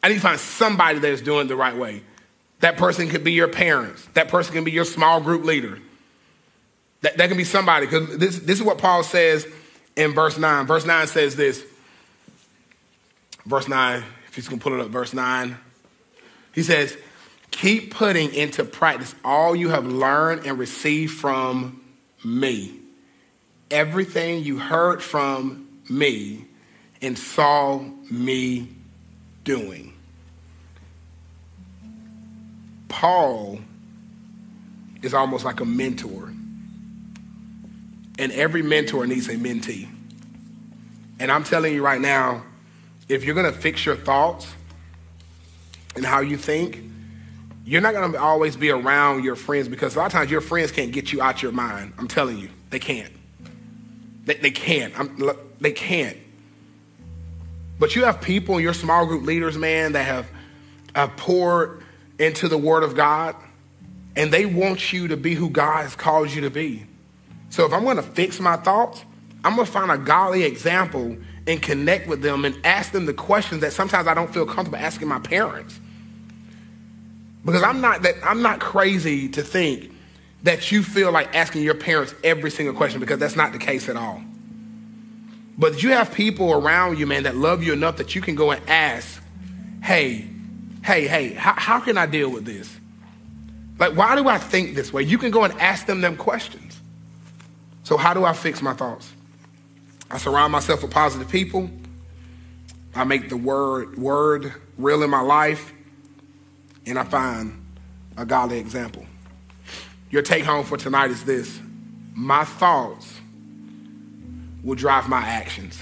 I 0.06 0.08
need 0.08 0.14
to 0.14 0.20
find 0.20 0.38
somebody 0.38 1.00
that 1.00 1.10
is 1.10 1.20
doing 1.20 1.46
it 1.46 1.48
the 1.48 1.56
right 1.56 1.76
way. 1.76 2.00
That 2.60 2.76
person 2.76 3.08
could 3.08 3.24
be 3.24 3.32
your 3.32 3.48
parents. 3.48 4.06
That 4.14 4.28
person 4.28 4.54
can 4.54 4.62
be 4.62 4.70
your 4.70 4.84
small 4.84 5.20
group 5.20 5.44
leader. 5.44 5.80
That, 7.00 7.16
that 7.16 7.26
can 7.26 7.36
be 7.36 7.42
somebody. 7.42 7.86
Because 7.86 8.16
this, 8.16 8.38
this 8.38 8.60
is 8.60 8.62
what 8.64 8.78
Paul 8.78 9.02
says 9.02 9.48
in 9.96 10.14
verse 10.14 10.38
9. 10.38 10.64
Verse 10.64 10.86
9 10.86 11.08
says 11.08 11.34
this. 11.34 11.60
Verse 13.46 13.66
9, 13.66 14.04
He's 14.32 14.46
going 14.46 14.60
to 14.60 14.62
pull 14.62 14.74
it 14.74 14.80
up, 14.80 14.90
verse 14.90 15.12
9. 15.12 15.56
He 16.54 16.62
says, 16.62 16.96
Keep 17.50 17.92
putting 17.92 18.32
into 18.32 18.64
practice 18.64 19.12
all 19.24 19.56
you 19.56 19.70
have 19.70 19.86
learned 19.86 20.46
and 20.46 20.56
received 20.56 21.14
from 21.14 21.82
me. 22.24 22.78
Everything 23.72 24.44
you 24.44 24.60
heard 24.60 25.02
from 25.02 25.66
me 25.90 26.44
and 27.02 27.18
saw 27.18 27.80
me 28.08 28.68
doing. 29.42 29.95
Paul 32.96 33.58
is 35.02 35.12
almost 35.12 35.44
like 35.44 35.60
a 35.60 35.66
mentor. 35.66 36.32
And 38.18 38.32
every 38.32 38.62
mentor 38.62 39.06
needs 39.06 39.28
a 39.28 39.34
mentee. 39.34 39.86
And 41.20 41.30
I'm 41.30 41.44
telling 41.44 41.74
you 41.74 41.84
right 41.84 42.00
now, 42.00 42.42
if 43.06 43.22
you're 43.22 43.34
going 43.34 43.52
to 43.52 43.58
fix 43.58 43.84
your 43.84 43.96
thoughts 43.96 44.50
and 45.94 46.06
how 46.06 46.20
you 46.20 46.38
think, 46.38 46.80
you're 47.66 47.82
not 47.82 47.92
going 47.92 48.12
to 48.12 48.18
always 48.18 48.56
be 48.56 48.70
around 48.70 49.24
your 49.24 49.36
friends 49.36 49.68
because 49.68 49.94
a 49.94 49.98
lot 49.98 50.06
of 50.06 50.12
times 50.12 50.30
your 50.30 50.40
friends 50.40 50.72
can't 50.72 50.90
get 50.90 51.12
you 51.12 51.20
out 51.20 51.42
your 51.42 51.52
mind. 51.52 51.92
I'm 51.98 52.08
telling 52.08 52.38
you, 52.38 52.48
they 52.70 52.78
can't. 52.78 53.12
They, 54.24 54.36
they 54.36 54.50
can't. 54.50 54.98
I'm, 54.98 55.22
they 55.60 55.72
can't. 55.72 56.16
But 57.78 57.94
you 57.94 58.04
have 58.04 58.22
people, 58.22 58.56
in 58.56 58.62
your 58.62 58.72
small 58.72 59.04
group 59.04 59.26
leaders, 59.26 59.58
man, 59.58 59.92
that 59.92 60.04
have, 60.04 60.30
have 60.94 61.14
poured 61.18 61.82
into 62.18 62.48
the 62.48 62.58
Word 62.58 62.82
of 62.82 62.94
God, 62.94 63.36
and 64.14 64.32
they 64.32 64.46
want 64.46 64.92
you 64.92 65.08
to 65.08 65.16
be 65.16 65.34
who 65.34 65.50
God 65.50 65.82
has 65.82 65.94
called 65.94 66.30
you 66.30 66.42
to 66.42 66.50
be. 66.50 66.86
So 67.50 67.64
if 67.66 67.72
I'm 67.72 67.84
going 67.84 67.96
to 67.96 68.02
fix 68.02 68.40
my 68.40 68.56
thoughts, 68.56 69.04
I'm 69.44 69.54
going 69.54 69.66
to 69.66 69.72
find 69.72 69.90
a 69.90 69.98
godly 69.98 70.44
example 70.44 71.16
and 71.46 71.62
connect 71.62 72.08
with 72.08 72.22
them 72.22 72.44
and 72.44 72.58
ask 72.64 72.92
them 72.92 73.06
the 73.06 73.14
questions 73.14 73.60
that 73.60 73.72
sometimes 73.72 74.08
I 74.08 74.14
don't 74.14 74.32
feel 74.32 74.46
comfortable 74.46 74.78
asking 74.78 75.08
my 75.08 75.20
parents. 75.20 75.78
Because 77.44 77.62
I'm 77.62 77.80
not 77.80 78.02
that 78.02 78.16
I'm 78.24 78.42
not 78.42 78.58
crazy 78.58 79.28
to 79.28 79.42
think 79.42 79.92
that 80.42 80.72
you 80.72 80.82
feel 80.82 81.12
like 81.12 81.34
asking 81.34 81.62
your 81.62 81.74
parents 81.74 82.14
every 82.24 82.50
single 82.50 82.74
question 82.74 82.98
because 82.98 83.18
that's 83.18 83.36
not 83.36 83.52
the 83.52 83.58
case 83.58 83.88
at 83.88 83.96
all. 83.96 84.20
But 85.56 85.82
you 85.82 85.90
have 85.90 86.12
people 86.12 86.52
around 86.52 86.98
you, 86.98 87.06
man, 87.06 87.22
that 87.22 87.36
love 87.36 87.62
you 87.62 87.72
enough 87.72 87.96
that 87.96 88.14
you 88.14 88.20
can 88.20 88.34
go 88.34 88.50
and 88.50 88.68
ask, 88.68 89.22
hey, 89.82 90.28
hey, 90.86 91.08
hey, 91.08 91.32
how, 91.32 91.52
how 91.54 91.80
can 91.80 91.98
I 91.98 92.06
deal 92.06 92.30
with 92.30 92.44
this? 92.44 92.74
Like, 93.76 93.96
why 93.96 94.14
do 94.14 94.28
I 94.28 94.38
think 94.38 94.76
this 94.76 94.92
way? 94.92 95.02
You 95.02 95.18
can 95.18 95.32
go 95.32 95.42
and 95.42 95.52
ask 95.60 95.84
them 95.84 96.00
them 96.00 96.16
questions. 96.16 96.80
So 97.82 97.96
how 97.96 98.14
do 98.14 98.24
I 98.24 98.32
fix 98.32 98.62
my 98.62 98.72
thoughts? 98.72 99.12
I 100.10 100.18
surround 100.18 100.52
myself 100.52 100.82
with 100.82 100.92
positive 100.92 101.28
people. 101.28 101.68
I 102.94 103.02
make 103.04 103.28
the 103.28 103.36
word 103.36 103.98
word 103.98 104.54
real 104.78 105.02
in 105.02 105.10
my 105.10 105.20
life, 105.20 105.72
and 106.86 106.98
I 106.98 107.04
find 107.04 107.64
a 108.16 108.24
godly 108.24 108.58
example. 108.58 109.04
Your 110.10 110.22
take 110.22 110.44
home 110.44 110.64
for 110.64 110.76
tonight 110.76 111.10
is 111.10 111.24
this: 111.24 111.60
my 112.14 112.44
thoughts 112.44 113.20
will 114.62 114.76
drive 114.76 115.08
my 115.08 115.20
actions. 115.20 115.80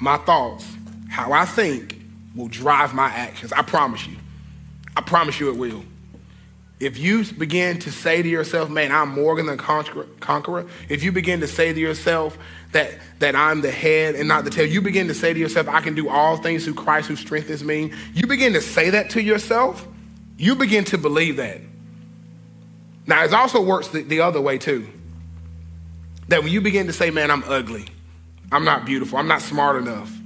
My 0.00 0.16
thoughts, 0.16 0.66
how 1.08 1.32
I 1.32 1.44
think, 1.44 1.99
will 2.34 2.48
drive 2.48 2.94
my 2.94 3.08
actions. 3.08 3.52
I 3.52 3.62
promise 3.62 4.06
you. 4.06 4.16
I 4.96 5.00
promise 5.00 5.40
you 5.40 5.50
it 5.50 5.56
will. 5.56 5.84
If 6.80 6.98
you 6.98 7.24
begin 7.24 7.78
to 7.80 7.92
say 7.92 8.22
to 8.22 8.28
yourself, 8.28 8.70
man, 8.70 8.90
I'm 8.90 9.10
more 9.10 9.36
than 9.36 9.48
a 9.50 9.56
conqueror, 9.56 10.66
if 10.88 11.02
you 11.02 11.12
begin 11.12 11.40
to 11.40 11.46
say 11.46 11.74
to 11.74 11.78
yourself 11.78 12.38
that, 12.72 12.98
that 13.18 13.36
I'm 13.36 13.60
the 13.60 13.70
head 13.70 14.14
and 14.14 14.26
not 14.26 14.44
the 14.44 14.50
tail, 14.50 14.66
you 14.66 14.80
begin 14.80 15.08
to 15.08 15.14
say 15.14 15.34
to 15.34 15.38
yourself, 15.38 15.68
I 15.68 15.82
can 15.82 15.94
do 15.94 16.08
all 16.08 16.38
things 16.38 16.64
through 16.64 16.74
Christ 16.74 17.08
who 17.08 17.16
strengthens 17.16 17.62
me, 17.62 17.92
you 18.14 18.26
begin 18.26 18.54
to 18.54 18.62
say 18.62 18.90
that 18.90 19.10
to 19.10 19.22
yourself, 19.22 19.86
you 20.38 20.54
begin 20.54 20.84
to 20.84 20.96
believe 20.96 21.36
that. 21.36 21.60
Now, 23.06 23.24
it 23.24 23.34
also 23.34 23.60
works 23.60 23.88
the, 23.88 24.02
the 24.02 24.22
other 24.22 24.40
way 24.40 24.56
too. 24.56 24.88
That 26.28 26.42
when 26.42 26.52
you 26.52 26.62
begin 26.62 26.86
to 26.86 26.94
say, 26.94 27.10
man, 27.10 27.30
I'm 27.30 27.44
ugly, 27.44 27.88
I'm 28.50 28.64
not 28.64 28.86
beautiful, 28.86 29.18
I'm 29.18 29.28
not 29.28 29.42
smart 29.42 29.76
enough, 29.76 30.16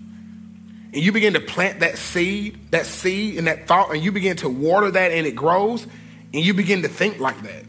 and 0.94 1.02
you 1.02 1.10
begin 1.10 1.34
to 1.34 1.40
plant 1.40 1.80
that 1.80 1.98
seed, 1.98 2.70
that 2.70 2.86
seed 2.86 3.36
and 3.36 3.48
that 3.48 3.66
thought, 3.66 3.92
and 3.92 4.02
you 4.02 4.12
begin 4.12 4.36
to 4.38 4.48
water 4.48 4.90
that 4.92 5.10
and 5.10 5.26
it 5.26 5.34
grows, 5.34 5.86
and 6.32 6.44
you 6.44 6.54
begin 6.54 6.82
to 6.82 6.88
think 6.88 7.18
like 7.18 7.42
that. 7.42 7.64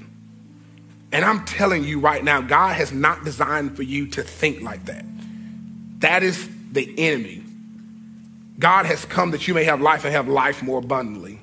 And 1.11 1.25
I'm 1.25 1.43
telling 1.45 1.83
you 1.83 1.99
right 1.99 2.23
now, 2.23 2.41
God 2.41 2.75
has 2.75 2.91
not 2.91 3.23
designed 3.23 3.75
for 3.75 3.83
you 3.83 4.07
to 4.07 4.21
think 4.21 4.61
like 4.61 4.85
that. 4.85 5.05
That 5.99 6.21
is 6.21 6.47
the 6.71 6.93
enemy. 6.99 7.43
God 8.59 8.85
has 8.85 9.05
come 9.05 9.31
that 9.31 9.47
you 9.47 9.53
may 9.53 9.63
have 9.63 9.81
life 9.81 10.05
and 10.05 10.13
have 10.13 10.27
life 10.27 10.61
more 10.61 10.79
abundantly. 10.79 11.39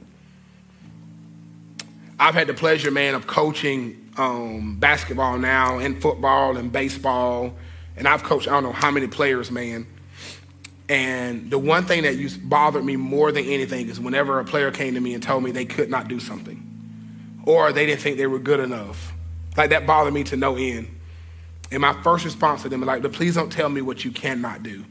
I've 2.19 2.35
had 2.35 2.47
the 2.47 2.55
pleasure, 2.55 2.93
man, 2.93 3.17
of 3.17 3.27
coaching 3.27 4.09
um, 4.17 4.77
basketball 4.79 5.39
now 5.39 5.79
and 5.79 6.01
football 6.01 6.57
and 6.57 6.71
baseball. 6.71 7.55
And 7.97 8.07
I've 8.07 8.23
coached, 8.23 8.47
I 8.47 8.53
don't 8.53 8.63
know 8.63 8.73
how 8.73 8.93
many 8.93 9.09
players, 9.09 9.51
man. 9.51 9.87
And 10.89 11.51
the 11.51 11.59
one 11.59 11.85
thing 11.85 12.03
that 12.03 12.17
used 12.17 12.49
bothered 12.49 12.85
me 12.85 12.97
more 12.97 13.33
than 13.33 13.45
anything 13.45 13.89
is 13.89 14.01
whenever 14.01 14.41
a 14.41 14.45
player 14.45 14.71
came 14.71 14.95
to 14.95 15.01
me 15.01 15.15
and 15.15 15.23
told 15.23 15.43
me 15.43 15.51
they 15.51 15.65
could 15.65 15.89
not 15.89 16.09
do 16.09 16.21
something 16.21 16.69
or 17.45 17.73
they 17.73 17.87
didn't 17.87 18.01
think 18.01 18.19
they 18.19 18.27
were 18.27 18.39
good 18.39 18.61
enough. 18.61 19.13
Like 19.57 19.71
that 19.71 19.87
bothered 19.87 20.15
me 20.15 20.25
to 20.25 20.37
no 20.37 20.57
end. 20.57 20.89
And 21.71 21.81
my 21.81 21.95
first 22.03 22.25
response 22.25 22.63
to 22.63 22.69
them 22.69 22.83
is 22.83 22.87
like, 22.87 23.13
please 23.13 23.35
don't 23.35 23.51
tell 23.51 23.69
me 23.69 23.81
what 23.81 24.05
you 24.05 24.11
cannot 24.11 24.63
do. 24.63 24.85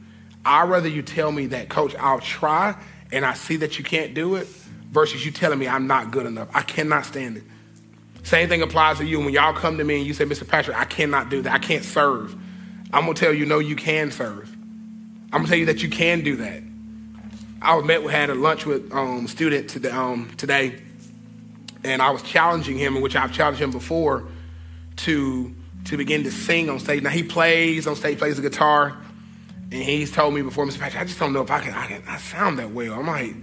I'd 0.43 0.69
rather 0.69 0.89
you 0.89 1.04
tell 1.04 1.32
me 1.32 1.47
that, 1.47 1.69
coach, 1.69 1.95
I'll 1.95 2.19
try 2.19 2.75
and 3.12 3.25
I 3.25 3.34
see 3.34 3.58
that 3.58 3.77
you 3.77 3.84
can't 3.86 4.13
do 4.13 4.36
it 4.36 4.47
versus 4.91 5.23
you 5.23 5.32
telling 5.32 5.60
me 5.60 5.67
I'm 5.67 5.88
not 5.88 6.12
good 6.12 6.25
enough. 6.25 6.49
I 6.54 6.63
cannot 6.63 7.06
stand 7.06 7.38
it. 7.38 7.43
Same 8.23 8.49
thing 8.49 8.62
applies 8.62 8.97
to 8.97 9.06
you. 9.06 9.19
When 9.19 9.34
y'all 9.34 9.54
come 9.54 9.77
to 9.77 9.84
me 9.84 9.97
and 9.97 10.06
you 10.06 10.13
say, 10.13 10.25
Mr. 10.25 10.47
Patrick, 10.47 10.77
I 10.77 10.86
cannot 10.86 11.30
do 11.30 11.41
that. 11.43 11.54
I 11.54 11.60
can't 11.60 11.84
serve. 11.84 12.36
I'm 12.93 13.04
going 13.04 13.15
to 13.15 13.19
tell 13.19 13.34
you, 13.34 13.45
no, 13.45 13.60
you 13.60 13.75
can 13.75 14.12
serve. 14.12 14.51
I'm 15.34 15.39
gonna 15.39 15.48
tell 15.48 15.58
you 15.58 15.65
that 15.67 15.82
you 15.82 15.89
can 15.89 16.22
do 16.22 16.36
that. 16.38 16.62
I 17.62 17.80
met 17.82 18.02
had 18.04 18.30
a 18.30 18.36
lunch 18.36 18.65
with 18.65 18.91
um, 18.91 19.28
student 19.28 19.70
today, 19.70 19.91
um, 19.91 20.30
today, 20.36 20.82
and 21.84 22.02
I 22.02 22.10
was 22.10 22.22
challenging 22.24 22.78
him, 22.78 22.98
in 22.98 23.02
which 23.02 23.15
I've 23.15 23.32
challenged 23.32 23.62
him 23.62 23.72
before, 23.72 24.26
to 24.98 25.56
to 25.86 25.98
begin 25.98 26.24
to 26.24 26.32
sing 26.32 26.70
on 26.70 26.80
stage. 26.80 27.04
Now 27.04 27.12
he 27.12 27.24
plays 27.24 27.88
on 27.88 27.96
stage, 27.96 28.17
plays 28.17 28.36
the 28.36 28.41
guitar, 28.41 28.98
and 29.72 29.82
he's 29.82 30.12
told 30.12 30.34
me 30.34 30.41
before, 30.41 30.65
Mr. 30.65 30.80
Patrick, 30.80 31.02
I 31.02 31.06
just 31.06 31.20
don't 31.20 31.32
know 31.32 31.41
if 31.41 31.50
I 31.50 31.62
can, 31.62 31.74
I 31.74 31.88
can, 31.88 32.04
I 32.08 32.17
sound 32.17 32.60
that 32.60 32.72
well. 32.72 32.94
I'm 32.94 33.08
like, 33.08 33.34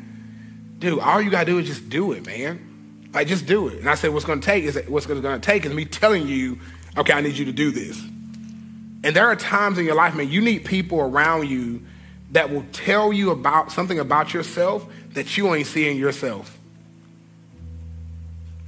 dude, 0.78 0.98
all 0.98 1.22
you 1.22 1.30
gotta 1.30 1.46
do 1.46 1.58
is 1.58 1.66
just 1.66 1.88
do 1.88 2.12
it, 2.12 2.26
man. 2.26 3.08
Like 3.14 3.28
just 3.28 3.46
do 3.46 3.68
it. 3.68 3.78
And 3.78 3.88
I 3.88 3.94
said, 3.94 4.12
what's 4.12 4.26
gonna 4.26 4.42
take 4.42 4.64
is 4.64 4.78
what's 4.88 5.06
gonna 5.06 5.38
take 5.38 5.64
is 5.64 5.72
me 5.72 5.86
telling 5.86 6.28
you, 6.28 6.58
okay, 6.98 7.14
I 7.14 7.22
need 7.22 7.38
you 7.38 7.46
to 7.46 7.52
do 7.52 7.70
this. 7.70 8.04
And 9.04 9.14
there 9.14 9.26
are 9.26 9.36
times 9.36 9.78
in 9.78 9.84
your 9.84 9.94
life, 9.94 10.14
man, 10.14 10.28
you 10.28 10.40
need 10.40 10.64
people 10.64 11.00
around 11.00 11.48
you 11.48 11.82
that 12.32 12.50
will 12.50 12.64
tell 12.72 13.12
you 13.12 13.30
about 13.30 13.72
something 13.72 13.98
about 13.98 14.34
yourself 14.34 14.86
that 15.14 15.36
you 15.36 15.54
ain't 15.54 15.66
seeing 15.66 15.96
yourself. 15.96 16.56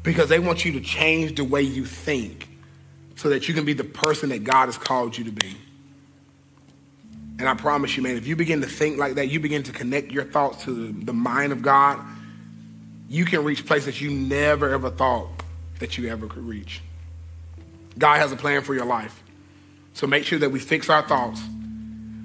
Because 0.03 0.29
they 0.29 0.39
want 0.39 0.65
you 0.65 0.73
to 0.73 0.81
change 0.81 1.37
the 1.37 1.45
way 1.45 1.63
you 1.63 1.85
think 1.85 2.49
so 3.17 3.29
that 3.31 3.49
you 3.49 3.55
can 3.55 3.65
be 3.65 3.75
the 3.75 3.85
person 3.85 4.31
that 4.31 4.45
God 4.45 4.67
has 4.67 4.79
called 4.79 5.19
you 5.19 5.25
to 5.25 5.33
be. 5.33 5.57
And 7.39 7.49
I 7.49 7.55
promise 7.55 7.97
you, 7.97 8.03
man, 8.03 8.17
if 8.17 8.27
you 8.27 8.37
begin 8.37 8.61
to 8.61 8.67
think 8.67 8.99
like 8.99 9.15
that, 9.15 9.29
you 9.29 9.41
begin 9.41 9.63
to 9.65 9.73
connect 9.73 10.11
your 10.11 10.25
thoughts 10.25 10.65
to 10.65 10.93
the, 10.93 11.13
mind 11.13 11.53
of 11.53 11.63
God, 11.63 11.99
you 13.09 13.25
can 13.25 13.45
reach 13.45 13.67
places 13.67 14.01
you 14.01 14.11
never 14.11 14.71
ever 14.71 14.91
thought 14.91 15.29
that 15.79 15.99
you 15.99 16.09
ever 16.09 16.27
could 16.27 16.47
reach. 16.47 16.83
God 17.99 18.19
has 18.19 18.31
a 18.31 18.37
plan 18.37 18.63
for 18.63 18.75
your 18.75 18.85
life. 18.85 19.23
So 20.01 20.07
make 20.07 20.25
sure 20.25 20.39
that 20.39 20.51
we 20.51 20.61
fix 20.61 20.89
our 20.89 21.07
thoughts 21.07 21.43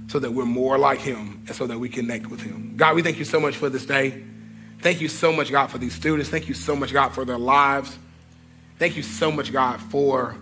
so 0.08 0.18
that 0.20 0.32
we're 0.32 0.46
more 0.46 0.78
like 0.78 1.00
him 1.00 1.44
and 1.46 1.54
so 1.54 1.68
that 1.68 1.78
we 1.78 1.90
connect 1.90 2.28
with 2.28 2.40
him. 2.40 2.76
God, 2.78 2.96
we 2.96 3.02
thank 3.02 3.20
you 3.20 3.26
so 3.26 3.38
much 3.38 3.58
for 3.58 3.70
this 3.70 3.86
day. 3.86 4.24
Thank 4.80 5.02
you 5.02 5.10
so 5.10 5.34
much, 5.34 5.52
God, 5.52 5.68
for 5.68 5.78
these 5.78 5.94
students. 5.94 6.30
Thank 6.30 6.48
you 6.48 6.54
so 6.54 6.74
much, 6.74 6.94
God, 6.94 7.10
for 7.10 7.26
their 7.26 7.38
lives. 7.38 8.00
Thank 8.80 8.96
you 8.96 9.04
so 9.04 9.30
much, 9.30 9.52
God, 9.52 9.82
for 9.82 10.38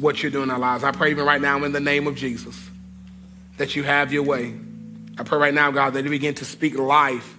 what 0.00 0.24
you're 0.24 0.32
doing 0.32 0.48
in 0.48 0.50
our 0.50 0.58
lives. 0.58 0.82
I 0.82 0.90
pray 0.90 1.12
even 1.12 1.24
right 1.24 1.40
now 1.40 1.62
in 1.62 1.70
the 1.70 1.78
name 1.78 2.08
of 2.08 2.16
Jesus 2.16 2.68
that 3.56 3.76
you 3.76 3.84
have 3.84 4.12
your 4.12 4.24
way. 4.24 4.58
I 5.16 5.22
pray 5.22 5.38
right 5.38 5.54
now, 5.54 5.70
God, 5.70 5.92
that 5.92 6.02
they 6.02 6.10
begin 6.10 6.34
to 6.34 6.44
speak 6.44 6.76
life 6.76 7.38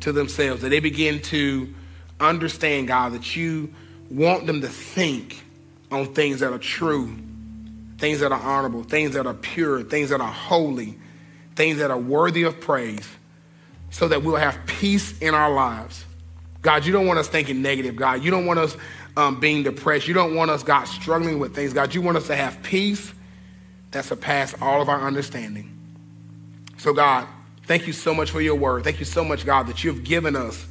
to 0.00 0.12
themselves, 0.12 0.60
that 0.60 0.68
they 0.68 0.80
begin 0.80 1.22
to 1.22 1.72
understand, 2.20 2.88
God, 2.88 3.14
that 3.14 3.34
you 3.34 3.72
want 4.10 4.46
them 4.46 4.60
to 4.60 4.68
think 4.68 5.42
on 5.90 6.12
things 6.12 6.40
that 6.40 6.52
are 6.52 6.58
true 6.58 7.16
things 7.98 8.20
that 8.20 8.32
are 8.32 8.40
honorable, 8.40 8.82
things 8.82 9.14
that 9.14 9.26
are 9.26 9.34
pure, 9.34 9.82
things 9.82 10.10
that 10.10 10.20
are 10.20 10.32
holy, 10.32 10.98
things 11.54 11.78
that 11.78 11.90
are 11.90 11.98
worthy 11.98 12.42
of 12.42 12.60
praise, 12.60 13.08
so 13.90 14.08
that 14.08 14.22
we'll 14.22 14.36
have 14.36 14.58
peace 14.66 15.18
in 15.20 15.34
our 15.34 15.52
lives. 15.52 16.04
God, 16.62 16.84
you 16.84 16.92
don't 16.92 17.06
want 17.06 17.18
us 17.18 17.28
thinking 17.28 17.62
negative, 17.62 17.96
God. 17.96 18.22
You 18.22 18.30
don't 18.30 18.46
want 18.46 18.58
us 18.58 18.76
um, 19.16 19.40
being 19.40 19.62
depressed. 19.62 20.08
You 20.08 20.14
don't 20.14 20.34
want 20.34 20.50
us, 20.50 20.62
God, 20.62 20.84
struggling 20.84 21.38
with 21.38 21.54
things. 21.54 21.72
God, 21.72 21.94
you 21.94 22.02
want 22.02 22.16
us 22.16 22.26
to 22.26 22.36
have 22.36 22.62
peace 22.62 23.12
that 23.92 24.04
surpasses 24.04 24.60
all 24.60 24.82
of 24.82 24.88
our 24.88 25.00
understanding. 25.00 25.72
So, 26.76 26.92
God, 26.92 27.26
thank 27.64 27.86
you 27.86 27.92
so 27.92 28.14
much 28.14 28.30
for 28.30 28.40
your 28.40 28.56
word. 28.56 28.84
Thank 28.84 28.98
you 28.98 29.06
so 29.06 29.24
much, 29.24 29.46
God, 29.46 29.68
that 29.68 29.84
you've 29.84 30.04
given 30.04 30.36
us 30.36 30.66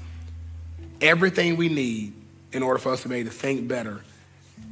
everything 1.01 1.57
we 1.57 1.69
need 1.69 2.13
in 2.51 2.61
order 2.61 2.77
for 2.77 2.91
us 2.93 3.01
to 3.03 3.09
be 3.09 3.15
able 3.15 3.31
to 3.31 3.35
think 3.35 3.67
better 3.67 4.01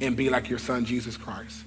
and 0.00 0.16
be 0.16 0.30
like 0.30 0.48
your 0.48 0.58
son, 0.58 0.84
Jesus 0.84 1.16
Christ. 1.16 1.64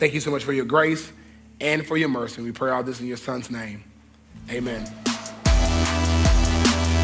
Thank 0.00 0.14
you 0.14 0.20
so 0.20 0.30
much 0.30 0.44
for 0.44 0.54
your 0.54 0.64
grace 0.64 1.12
and 1.60 1.86
for 1.86 1.98
your 1.98 2.08
mercy. 2.08 2.40
We 2.40 2.52
pray 2.52 2.70
all 2.70 2.82
this 2.82 3.00
in 3.00 3.06
your 3.06 3.18
son's 3.18 3.50
name. 3.50 3.84
Amen. 4.50 4.86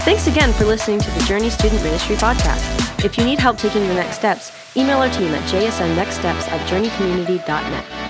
Thanks 0.06 0.26
again 0.26 0.52
for 0.54 0.64
listening 0.64 1.00
to 1.00 1.10
the 1.10 1.20
Journey 1.26 1.50
Student 1.50 1.82
Ministry 1.82 2.16
podcast. 2.16 3.04
If 3.04 3.18
you 3.18 3.24
need 3.24 3.38
help 3.38 3.58
taking 3.58 3.84
your 3.84 3.94
next 3.94 4.16
steps, 4.16 4.50
email 4.76 4.96
our 4.98 5.10
team 5.10 5.34
at 5.34 5.42
jsmnextsteps 5.50 6.48
at 6.48 6.66
journeycommunity.net. 6.68 8.05